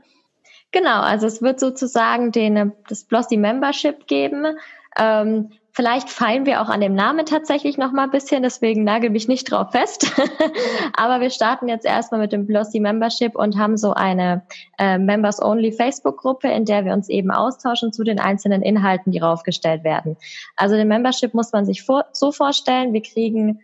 Genau, 0.72 1.00
also 1.00 1.26
es 1.26 1.42
wird 1.42 1.60
sozusagen 1.60 2.32
den, 2.32 2.72
das 2.88 3.04
Blossy 3.04 3.36
Membership 3.36 4.06
geben, 4.06 4.56
ähm, 4.98 5.50
Vielleicht 5.76 6.08
feilen 6.08 6.46
wir 6.46 6.62
auch 6.62 6.68
an 6.68 6.80
dem 6.80 6.94
Namen 6.94 7.26
tatsächlich 7.26 7.76
noch 7.78 7.90
mal 7.90 8.04
ein 8.04 8.12
bisschen, 8.12 8.44
deswegen 8.44 8.84
nagel 8.84 9.10
mich 9.10 9.26
nicht 9.26 9.50
drauf 9.50 9.72
fest. 9.72 10.08
Aber 10.96 11.20
wir 11.20 11.30
starten 11.30 11.66
jetzt 11.66 11.84
erstmal 11.84 12.20
mit 12.20 12.30
dem 12.30 12.46
Blossy 12.46 12.78
Membership 12.78 13.34
und 13.34 13.58
haben 13.58 13.76
so 13.76 13.92
eine 13.92 14.42
äh, 14.78 14.98
Members-Only 14.98 15.72
Facebook-Gruppe, 15.72 16.46
in 16.46 16.64
der 16.64 16.84
wir 16.84 16.92
uns 16.92 17.08
eben 17.08 17.32
austauschen 17.32 17.92
zu 17.92 18.04
den 18.04 18.20
einzelnen 18.20 18.62
Inhalten, 18.62 19.10
die 19.10 19.18
raufgestellt 19.18 19.82
werden. 19.82 20.16
Also 20.54 20.76
den 20.76 20.86
Membership 20.86 21.34
muss 21.34 21.50
man 21.50 21.66
sich 21.66 21.82
vor, 21.82 22.04
so 22.12 22.30
vorstellen, 22.30 22.92
wir 22.92 23.02
kriegen 23.02 23.58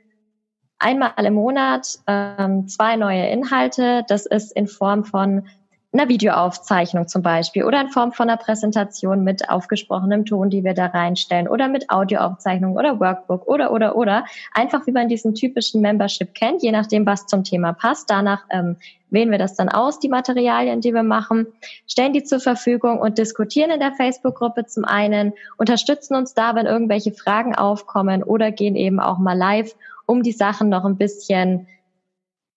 einmal 0.81 1.13
im 1.17 1.35
Monat 1.35 2.01
ähm, 2.09 2.67
zwei 2.67 2.97
neue 2.97 3.29
Inhalte. 3.29 4.05
Das 4.09 4.27
ist 4.27 4.51
in 4.57 4.67
Form 4.67 5.05
von 5.05 5.47
einer 5.93 6.09
Videoaufzeichnung 6.09 7.09
zum 7.09 7.23
Beispiel 7.23 7.65
oder 7.65 7.81
in 7.81 7.89
Form 7.89 8.13
von 8.13 8.29
einer 8.29 8.37
Präsentation 8.37 9.25
mit 9.25 9.49
aufgesprochenem 9.49 10.25
Ton, 10.25 10.49
die 10.49 10.63
wir 10.63 10.75
da 10.75 10.87
reinstellen 10.87 11.49
oder 11.49 11.67
mit 11.67 11.91
Audioaufzeichnung 11.91 12.77
oder 12.77 13.01
Workbook 13.01 13.49
oder 13.49 13.73
oder 13.73 13.97
oder 13.97 14.25
einfach 14.53 14.87
wie 14.87 14.93
man 14.93 15.09
diesen 15.09 15.35
typischen 15.35 15.81
Membership 15.81 16.33
kennt, 16.35 16.63
je 16.63 16.71
nachdem 16.71 17.07
was 17.07 17.27
zum 17.27 17.43
Thema 17.43 17.73
passt. 17.73 18.09
Danach 18.09 18.45
ähm, 18.51 18.77
wählen 19.11 19.33
wir 19.33 19.39
das 19.39 19.57
dann 19.57 19.69
aus, 19.69 19.99
die 19.99 20.09
Materialien, 20.09 20.81
die 20.81 20.95
wir 20.95 21.03
machen, 21.03 21.49
stellen 21.89 22.13
die 22.13 22.23
zur 22.23 22.39
Verfügung 22.39 23.01
und 23.01 23.19
diskutieren 23.19 23.71
in 23.71 23.81
der 23.81 23.93
Facebook-Gruppe 23.93 24.67
zum 24.67 24.85
einen, 24.85 25.33
unterstützen 25.57 26.15
uns 26.15 26.35
da, 26.35 26.55
wenn 26.55 26.67
irgendwelche 26.67 27.11
Fragen 27.11 27.57
aufkommen 27.57 28.23
oder 28.23 28.53
gehen 28.53 28.77
eben 28.77 29.01
auch 29.01 29.19
mal 29.19 29.37
live, 29.37 29.75
um 30.07 30.23
die 30.23 30.33
Sachen 30.33 30.69
noch 30.69 30.85
ein 30.85 30.97
bisschen 30.97 31.67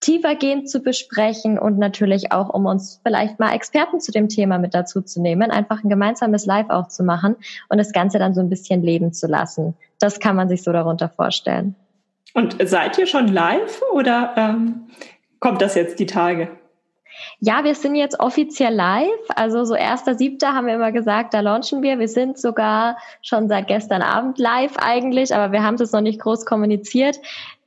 tiefergehend 0.00 0.68
zu 0.68 0.80
besprechen 0.80 1.58
und 1.58 1.78
natürlich 1.78 2.32
auch, 2.32 2.50
um 2.50 2.66
uns 2.66 3.00
vielleicht 3.06 3.40
mal 3.40 3.54
Experten 3.54 4.00
zu 4.00 4.12
dem 4.12 4.28
Thema 4.28 4.58
mit 4.58 4.74
dazu 4.74 5.00
zu 5.00 5.22
nehmen, 5.22 5.50
einfach 5.50 5.82
ein 5.82 5.88
gemeinsames 5.88 6.44
Live 6.46 6.68
auch 6.68 6.88
zu 6.88 7.04
machen 7.04 7.36
und 7.68 7.78
das 7.78 7.92
Ganze 7.92 8.18
dann 8.18 8.34
so 8.34 8.40
ein 8.40 8.50
bisschen 8.50 8.82
leben 8.82 9.12
zu 9.12 9.26
lassen. 9.26 9.74
Das 9.98 10.20
kann 10.20 10.36
man 10.36 10.48
sich 10.48 10.62
so 10.62 10.72
darunter 10.72 11.08
vorstellen. 11.08 11.74
Und 12.34 12.56
seid 12.68 12.98
ihr 12.98 13.06
schon 13.06 13.28
live 13.28 13.82
oder 13.92 14.34
ähm, 14.36 14.88
kommt 15.40 15.62
das 15.62 15.74
jetzt 15.74 15.98
die 16.00 16.06
Tage? 16.06 16.50
Ja, 17.38 17.64
wir 17.64 17.74
sind 17.74 17.94
jetzt 17.94 18.18
offiziell 18.20 18.74
live. 18.74 19.08
Also 19.36 19.64
so 19.64 19.74
erster 19.74 20.14
Siebter 20.14 20.52
haben 20.52 20.66
wir 20.66 20.74
immer 20.74 20.92
gesagt, 20.92 21.34
da 21.34 21.40
launchen 21.40 21.82
wir. 21.82 21.98
Wir 21.98 22.08
sind 22.08 22.38
sogar 22.38 22.96
schon 23.22 23.48
seit 23.48 23.68
gestern 23.68 24.02
Abend 24.02 24.38
live 24.38 24.76
eigentlich, 24.78 25.34
aber 25.34 25.52
wir 25.52 25.62
haben 25.62 25.76
es 25.76 25.92
noch 25.92 26.00
nicht 26.00 26.20
groß 26.20 26.44
kommuniziert. 26.44 27.20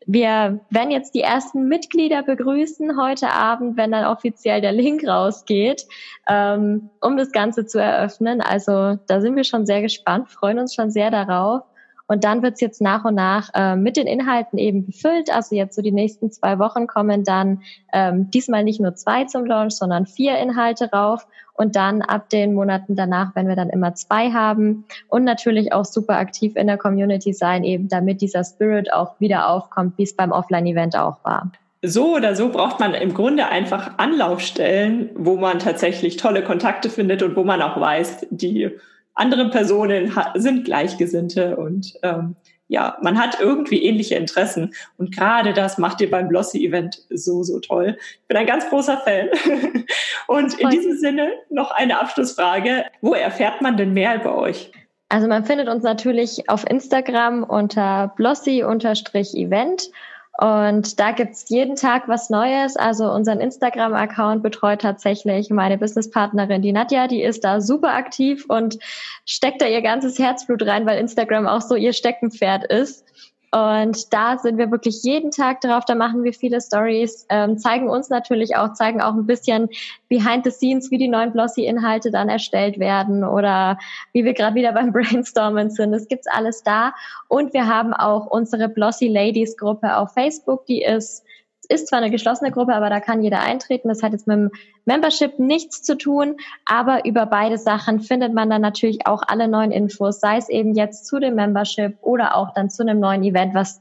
Wir 0.10 0.62
werden 0.70 0.90
jetzt 0.90 1.16
die 1.16 1.22
ersten 1.22 1.68
Mitglieder 1.68 2.24
begrüßen 2.24 2.98
heute 2.98 3.30
Abend, 3.30 3.76
wenn 3.76 3.92
dann 3.92 4.06
offiziell 4.06 4.62
der 4.62 4.72
Link 4.72 5.06
rausgeht, 5.06 5.86
ähm, 6.30 6.90
um 7.02 7.18
das 7.18 7.34
Ganze 7.34 7.66
zu 7.66 7.80
eröffnen. 7.80 8.40
Also 8.40 8.98
da 9.08 9.20
sind 9.20 9.36
wir 9.36 9.44
schon 9.44 9.66
sehr 9.66 9.82
gespannt, 9.82 10.30
freuen 10.30 10.60
uns 10.60 10.74
schon 10.74 10.92
sehr 10.92 11.12
darauf. 11.12 11.64
Und 12.08 12.24
dann 12.24 12.42
wird's 12.42 12.62
jetzt 12.62 12.82
nach 12.82 13.06
und 13.06 13.16
nach 13.16 13.50
äh, 13.54 13.76
mit 13.76 13.98
den 13.98 14.08
Inhalten 14.08 14.58
eben 14.58 14.86
befüllt. 14.86 15.34
Also 15.34 15.56
jetzt 15.56 15.76
so 15.76 15.82
die 15.82 15.92
nächsten 15.92 16.32
zwei 16.32 16.58
Wochen 16.58 16.88
kommen 16.88 17.24
dann 17.24 17.62
ähm, 17.92 18.32
diesmal 18.32 18.64
nicht 18.64 18.80
nur 18.80 18.96
zwei 18.96 19.26
zum 19.26 19.46
Launch, 19.46 19.74
sondern 19.74 20.06
vier 20.06 20.38
Inhalte 20.38 20.90
rauf. 20.92 21.28
Und 21.54 21.76
dann 21.76 22.04
ab 22.04 22.30
den 22.30 22.54
Monaten 22.54 22.96
danach, 22.96 23.36
wenn 23.36 23.48
wir 23.48 23.56
dann 23.56 23.70
immer 23.70 23.96
zwei 23.96 24.32
haben 24.32 24.86
und 25.10 25.24
natürlich 25.24 25.74
auch 25.74 25.86
super 25.86 26.18
aktiv 26.18 26.56
in 26.56 26.68
der 26.68 26.78
Community 26.78 27.34
sein, 27.34 27.64
eben 27.64 27.90
damit 27.90 28.22
dieser 28.22 28.44
Spirit 28.44 28.94
auch 28.94 29.20
wieder 29.20 29.50
aufkommt, 29.50 29.98
wie 29.98 30.04
es 30.04 30.16
beim 30.16 30.32
Offline-Event 30.32 30.96
auch 30.96 31.24
war 31.24 31.52
so 31.84 32.16
oder 32.16 32.36
so 32.36 32.50
braucht 32.50 32.80
man 32.80 32.94
im 32.94 33.14
Grunde 33.14 33.48
einfach 33.48 33.98
Anlaufstellen, 33.98 35.10
wo 35.16 35.38
man 35.38 35.60
tatsächlich 35.60 36.18
tolle 36.18 36.44
Kontakte 36.44 36.90
findet 36.90 37.22
und 37.22 37.36
wo 37.36 37.44
man 37.44 37.62
auch 37.62 37.80
weiß, 37.80 38.28
die 38.32 38.72
andere 39.18 39.50
Personen 39.50 40.14
sind 40.36 40.66
Gleichgesinnte 40.66 41.58
und 41.58 41.94
ähm, 42.04 42.36
ja, 42.70 42.98
man 43.02 43.18
hat 43.18 43.40
irgendwie 43.40 43.84
ähnliche 43.84 44.16
Interessen. 44.16 44.74
Und 44.98 45.16
gerade 45.16 45.54
das 45.54 45.78
macht 45.78 46.02
ihr 46.02 46.12
beim 46.12 46.28
Blossy-Event 46.28 47.02
so, 47.10 47.44
so 47.44 47.60
toll. 47.60 47.98
Ich 48.22 48.28
bin 48.28 48.38
ein 48.38 48.46
ganz 48.46 48.68
großer 48.70 48.98
Fan. 48.98 49.30
und 50.28 50.60
in 50.60 50.70
diesem 50.70 50.98
Sinne 50.98 51.32
noch 51.50 51.72
eine 51.72 52.00
Abschlussfrage. 52.00 52.86
Wo 53.02 53.14
erfährt 53.14 53.62
man 53.62 53.78
denn 53.78 53.94
mehr 53.94 54.16
über 54.16 54.38
euch? 54.38 54.72
Also 55.10 55.28
man 55.28 55.46
findet 55.46 55.70
uns 55.70 55.84
natürlich 55.84 56.50
auf 56.50 56.70
Instagram 56.70 57.44
unter 57.44 58.14
blossy-event 58.18 59.92
und 60.40 61.00
da 61.00 61.12
gibt's 61.14 61.50
jeden 61.50 61.76
Tag 61.76 62.08
was 62.08 62.30
Neues. 62.30 62.76
Also 62.76 63.12
unseren 63.12 63.40
Instagram-Account 63.40 64.44
betreut 64.44 64.82
tatsächlich 64.82 65.50
meine 65.50 65.80
Businesspartnerin, 65.80 66.62
die 66.62 66.72
Nadja, 66.72 67.08
die 67.08 67.24
ist 67.24 67.44
da 67.44 67.60
super 67.60 67.96
aktiv 67.96 68.46
und 68.48 68.78
steckt 69.26 69.64
da 69.64 69.68
ihr 69.68 69.82
ganzes 69.82 70.20
Herzblut 70.20 70.62
rein, 70.64 70.86
weil 70.86 71.00
Instagram 71.00 71.48
auch 71.48 71.62
so 71.62 71.76
ihr 71.76 71.92
Steckenpferd 71.92 72.66
ist. 72.66 73.04
Und 73.52 74.14
da 74.14 74.38
sind 74.38 74.58
wir 74.58 74.72
wirklich 74.72 75.04
jeden 75.04 75.32
Tag 75.32 75.62
drauf, 75.62 75.86
da 75.86 75.96
machen 75.96 76.24
wir 76.24 76.34
viele 76.34 76.60
Stories, 76.60 77.26
ähm, 77.30 77.58
zeigen 77.58 77.90
uns 77.90 78.10
natürlich 78.10 78.58
auch, 78.58 78.74
zeigen 78.74 79.02
auch 79.02 79.14
ein 79.14 79.26
bisschen 79.26 79.70
behind 80.10 80.44
the 80.44 80.52
scenes, 80.52 80.92
wie 80.92 80.98
die 80.98 81.08
neuen 81.08 81.32
Blossy-Inhalte 81.32 82.12
dann 82.12 82.28
erstellt 82.28 82.78
werden 82.78 83.24
oder 83.24 83.78
wie 84.12 84.26
wir 84.26 84.34
gerade 84.34 84.56
wieder 84.56 84.74
beim 84.74 84.92
Brainstormen 84.94 85.70
sind. 85.70 85.94
Das 85.94 86.08
gibt's 86.10 86.28
alles 86.28 86.64
da. 86.64 86.94
Und 87.30 87.54
wir 87.54 87.68
haben 87.68 87.94
auch 87.94 88.26
unsere 88.28 88.68
Blossy 88.68 89.08
Ladies 89.08 89.56
Gruppe 89.56 89.96
auf 89.96 90.14
Facebook, 90.14 90.66
die 90.66 90.82
ist 90.82 91.24
ist 91.70 91.88
zwar 91.88 92.00
eine 92.00 92.12
geschlossene 92.12 92.52
Gruppe, 92.52 92.74
aber 92.74 92.90
da 92.90 93.00
kann 93.00 93.24
jeder 93.24 93.42
eintreten. 93.42 93.88
Das 93.88 94.04
hat 94.04 94.14
jetzt 94.14 94.28
mit 94.28 94.38
dem 94.38 94.52
Membership 94.86 95.40
nichts 95.40 95.84
zu 95.84 95.98
tun, 95.98 96.38
aber 96.66 97.06
über 97.06 97.26
beide 97.26 97.58
Sachen 97.58 98.00
findet 98.00 98.34
man 98.34 98.50
dann 98.50 98.62
natürlich 98.62 99.06
auch 99.08 99.24
alle 99.28 99.48
neuen 99.48 99.72
Infos, 99.72 100.20
sei 100.20 100.38
es 100.38 100.50
eben 100.50 100.74
jetzt 100.74 101.06
zu 101.06 101.20
dem 101.20 101.36
Membership 101.36 101.98
oder 102.02 102.36
auch 102.36 102.54
dann 102.54 102.70
zu 102.70 102.84
einem 102.84 103.00
neuen 103.00 103.24
Event, 103.24 103.54
was, 103.54 103.80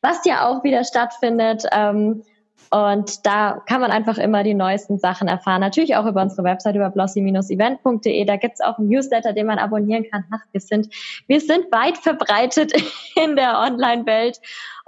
was 0.00 0.24
ja 0.24 0.48
auch 0.48 0.64
wieder 0.64 0.84
stattfindet. 0.84 1.64
Ähm, 1.72 2.22
und 2.70 3.26
da 3.26 3.62
kann 3.66 3.80
man 3.80 3.90
einfach 3.90 4.18
immer 4.18 4.42
die 4.42 4.54
neuesten 4.54 4.98
Sachen 4.98 5.28
erfahren. 5.28 5.60
Natürlich 5.60 5.96
auch 5.96 6.06
über 6.06 6.22
unsere 6.22 6.44
Website, 6.44 6.76
über 6.76 6.90
blossy-event.de. 6.90 8.24
Da 8.24 8.36
gibt's 8.36 8.60
auch 8.60 8.78
einen 8.78 8.88
Newsletter, 8.88 9.32
den 9.32 9.46
man 9.46 9.58
abonnieren 9.58 10.04
kann. 10.10 10.24
Ach, 10.32 10.40
wir 10.52 10.60
sind, 10.60 10.88
wir 11.26 11.40
sind 11.40 11.70
weit 11.72 11.98
verbreitet 11.98 12.72
in 13.22 13.36
der 13.36 13.58
Online-Welt. 13.58 14.40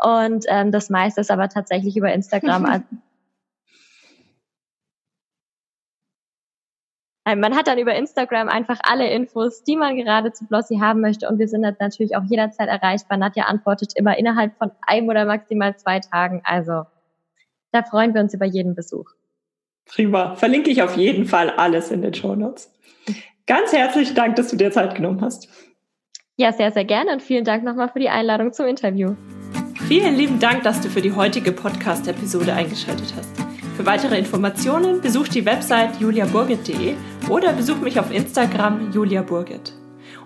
Und 0.03 0.45
ähm, 0.49 0.73
das 0.73 0.91
meiste 0.91 1.21
ist 1.21 1.31
aber 1.31 1.49
tatsächlich 1.49 1.97
über 1.97 2.13
Instagram. 2.13 2.85
Man 7.35 7.57
hat 7.57 7.67
dann 7.67 7.79
über 7.79 7.93
Instagram 7.93 8.49
einfach 8.49 8.79
alle 8.85 9.11
Infos, 9.11 9.65
die 9.65 9.75
man 9.75 9.97
gerade 9.97 10.33
zu 10.33 10.47
Blossy 10.47 10.79
haben 10.79 11.01
möchte. 11.01 11.29
Und 11.29 11.41
wir 11.41 11.49
sind 11.49 11.63
natürlich 11.63 12.17
auch 12.17 12.23
jederzeit 12.23 12.69
erreichbar. 12.69 13.19
Nadja 13.19 13.47
antwortet 13.47 13.95
immer 13.97 14.17
innerhalb 14.17 14.57
von 14.59 14.71
einem 14.83 15.09
oder 15.09 15.25
maximal 15.25 15.77
zwei 15.77 15.99
Tagen. 15.99 16.43
Also 16.45 16.85
da 17.77 17.83
freuen 17.83 18.15
wir 18.15 18.23
uns 18.23 18.33
über 18.33 18.47
jeden 18.47 18.75
Besuch. 18.75 19.11
Prima. 19.85 20.35
Verlinke 20.35 20.71
ich 20.71 20.83
auf 20.83 20.97
jeden 20.97 21.27
Fall 21.27 21.51
alles 21.51 21.91
in 21.91 22.01
den 22.01 22.15
Show 22.15 22.35
Notes. 22.35 22.73
Ganz 23.47 23.73
herzlichen 23.73 24.15
Dank, 24.15 24.37
dass 24.37 24.49
du 24.49 24.57
dir 24.57 24.73
Zeit 24.73 24.95
genommen 24.95 25.21
hast. 25.21 25.49
Ja, 26.37 26.53
sehr, 26.53 26.73
sehr 26.73 26.85
gerne 26.85 27.13
und 27.13 27.23
vielen 27.23 27.45
Dank 27.45 27.65
nochmal 27.65 27.89
für 27.91 28.01
die 28.01 28.09
Einladung 28.09 28.53
zum 28.53 28.67
Interview. 28.67 29.15
Vielen 29.87 30.17
lieben 30.17 30.41
Dank, 30.41 30.63
dass 30.65 30.81
du 30.81 30.89
für 30.89 31.03
die 31.03 31.13
heutige 31.13 31.53
Podcast-Episode 31.53 32.53
eingeschaltet 32.53 33.15
hast. 33.17 33.31
Für 33.77 33.87
weitere 33.87 34.19
Informationen 34.19 35.03
besuch 35.03 35.29
die 35.29 35.45
Website 35.45 36.01
juliaburgit.de 36.01 36.95
oder 37.29 37.53
besuch 37.53 37.77
mich 37.77 38.01
auf 38.01 38.11
Instagram 38.11 38.91
juliaburgit. 38.91 39.75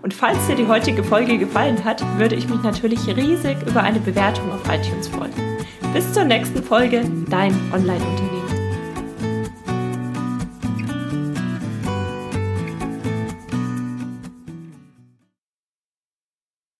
Und 0.02 0.14
falls 0.14 0.46
dir 0.46 0.54
die 0.54 0.68
heutige 0.68 1.02
Folge 1.02 1.36
gefallen 1.36 1.84
hat, 1.84 2.02
würde 2.16 2.36
ich 2.36 2.48
mich 2.48 2.62
natürlich 2.62 3.06
riesig 3.08 3.56
über 3.66 3.82
eine 3.82 3.98
Bewertung 3.98 4.50
auf 4.52 4.62
iTunes 4.72 5.08
freuen. 5.08 5.59
Bis 5.92 6.12
zur 6.12 6.24
nächsten 6.24 6.62
Folge, 6.62 7.02
dein 7.28 7.52
Online-Unternehmen. 7.72 8.29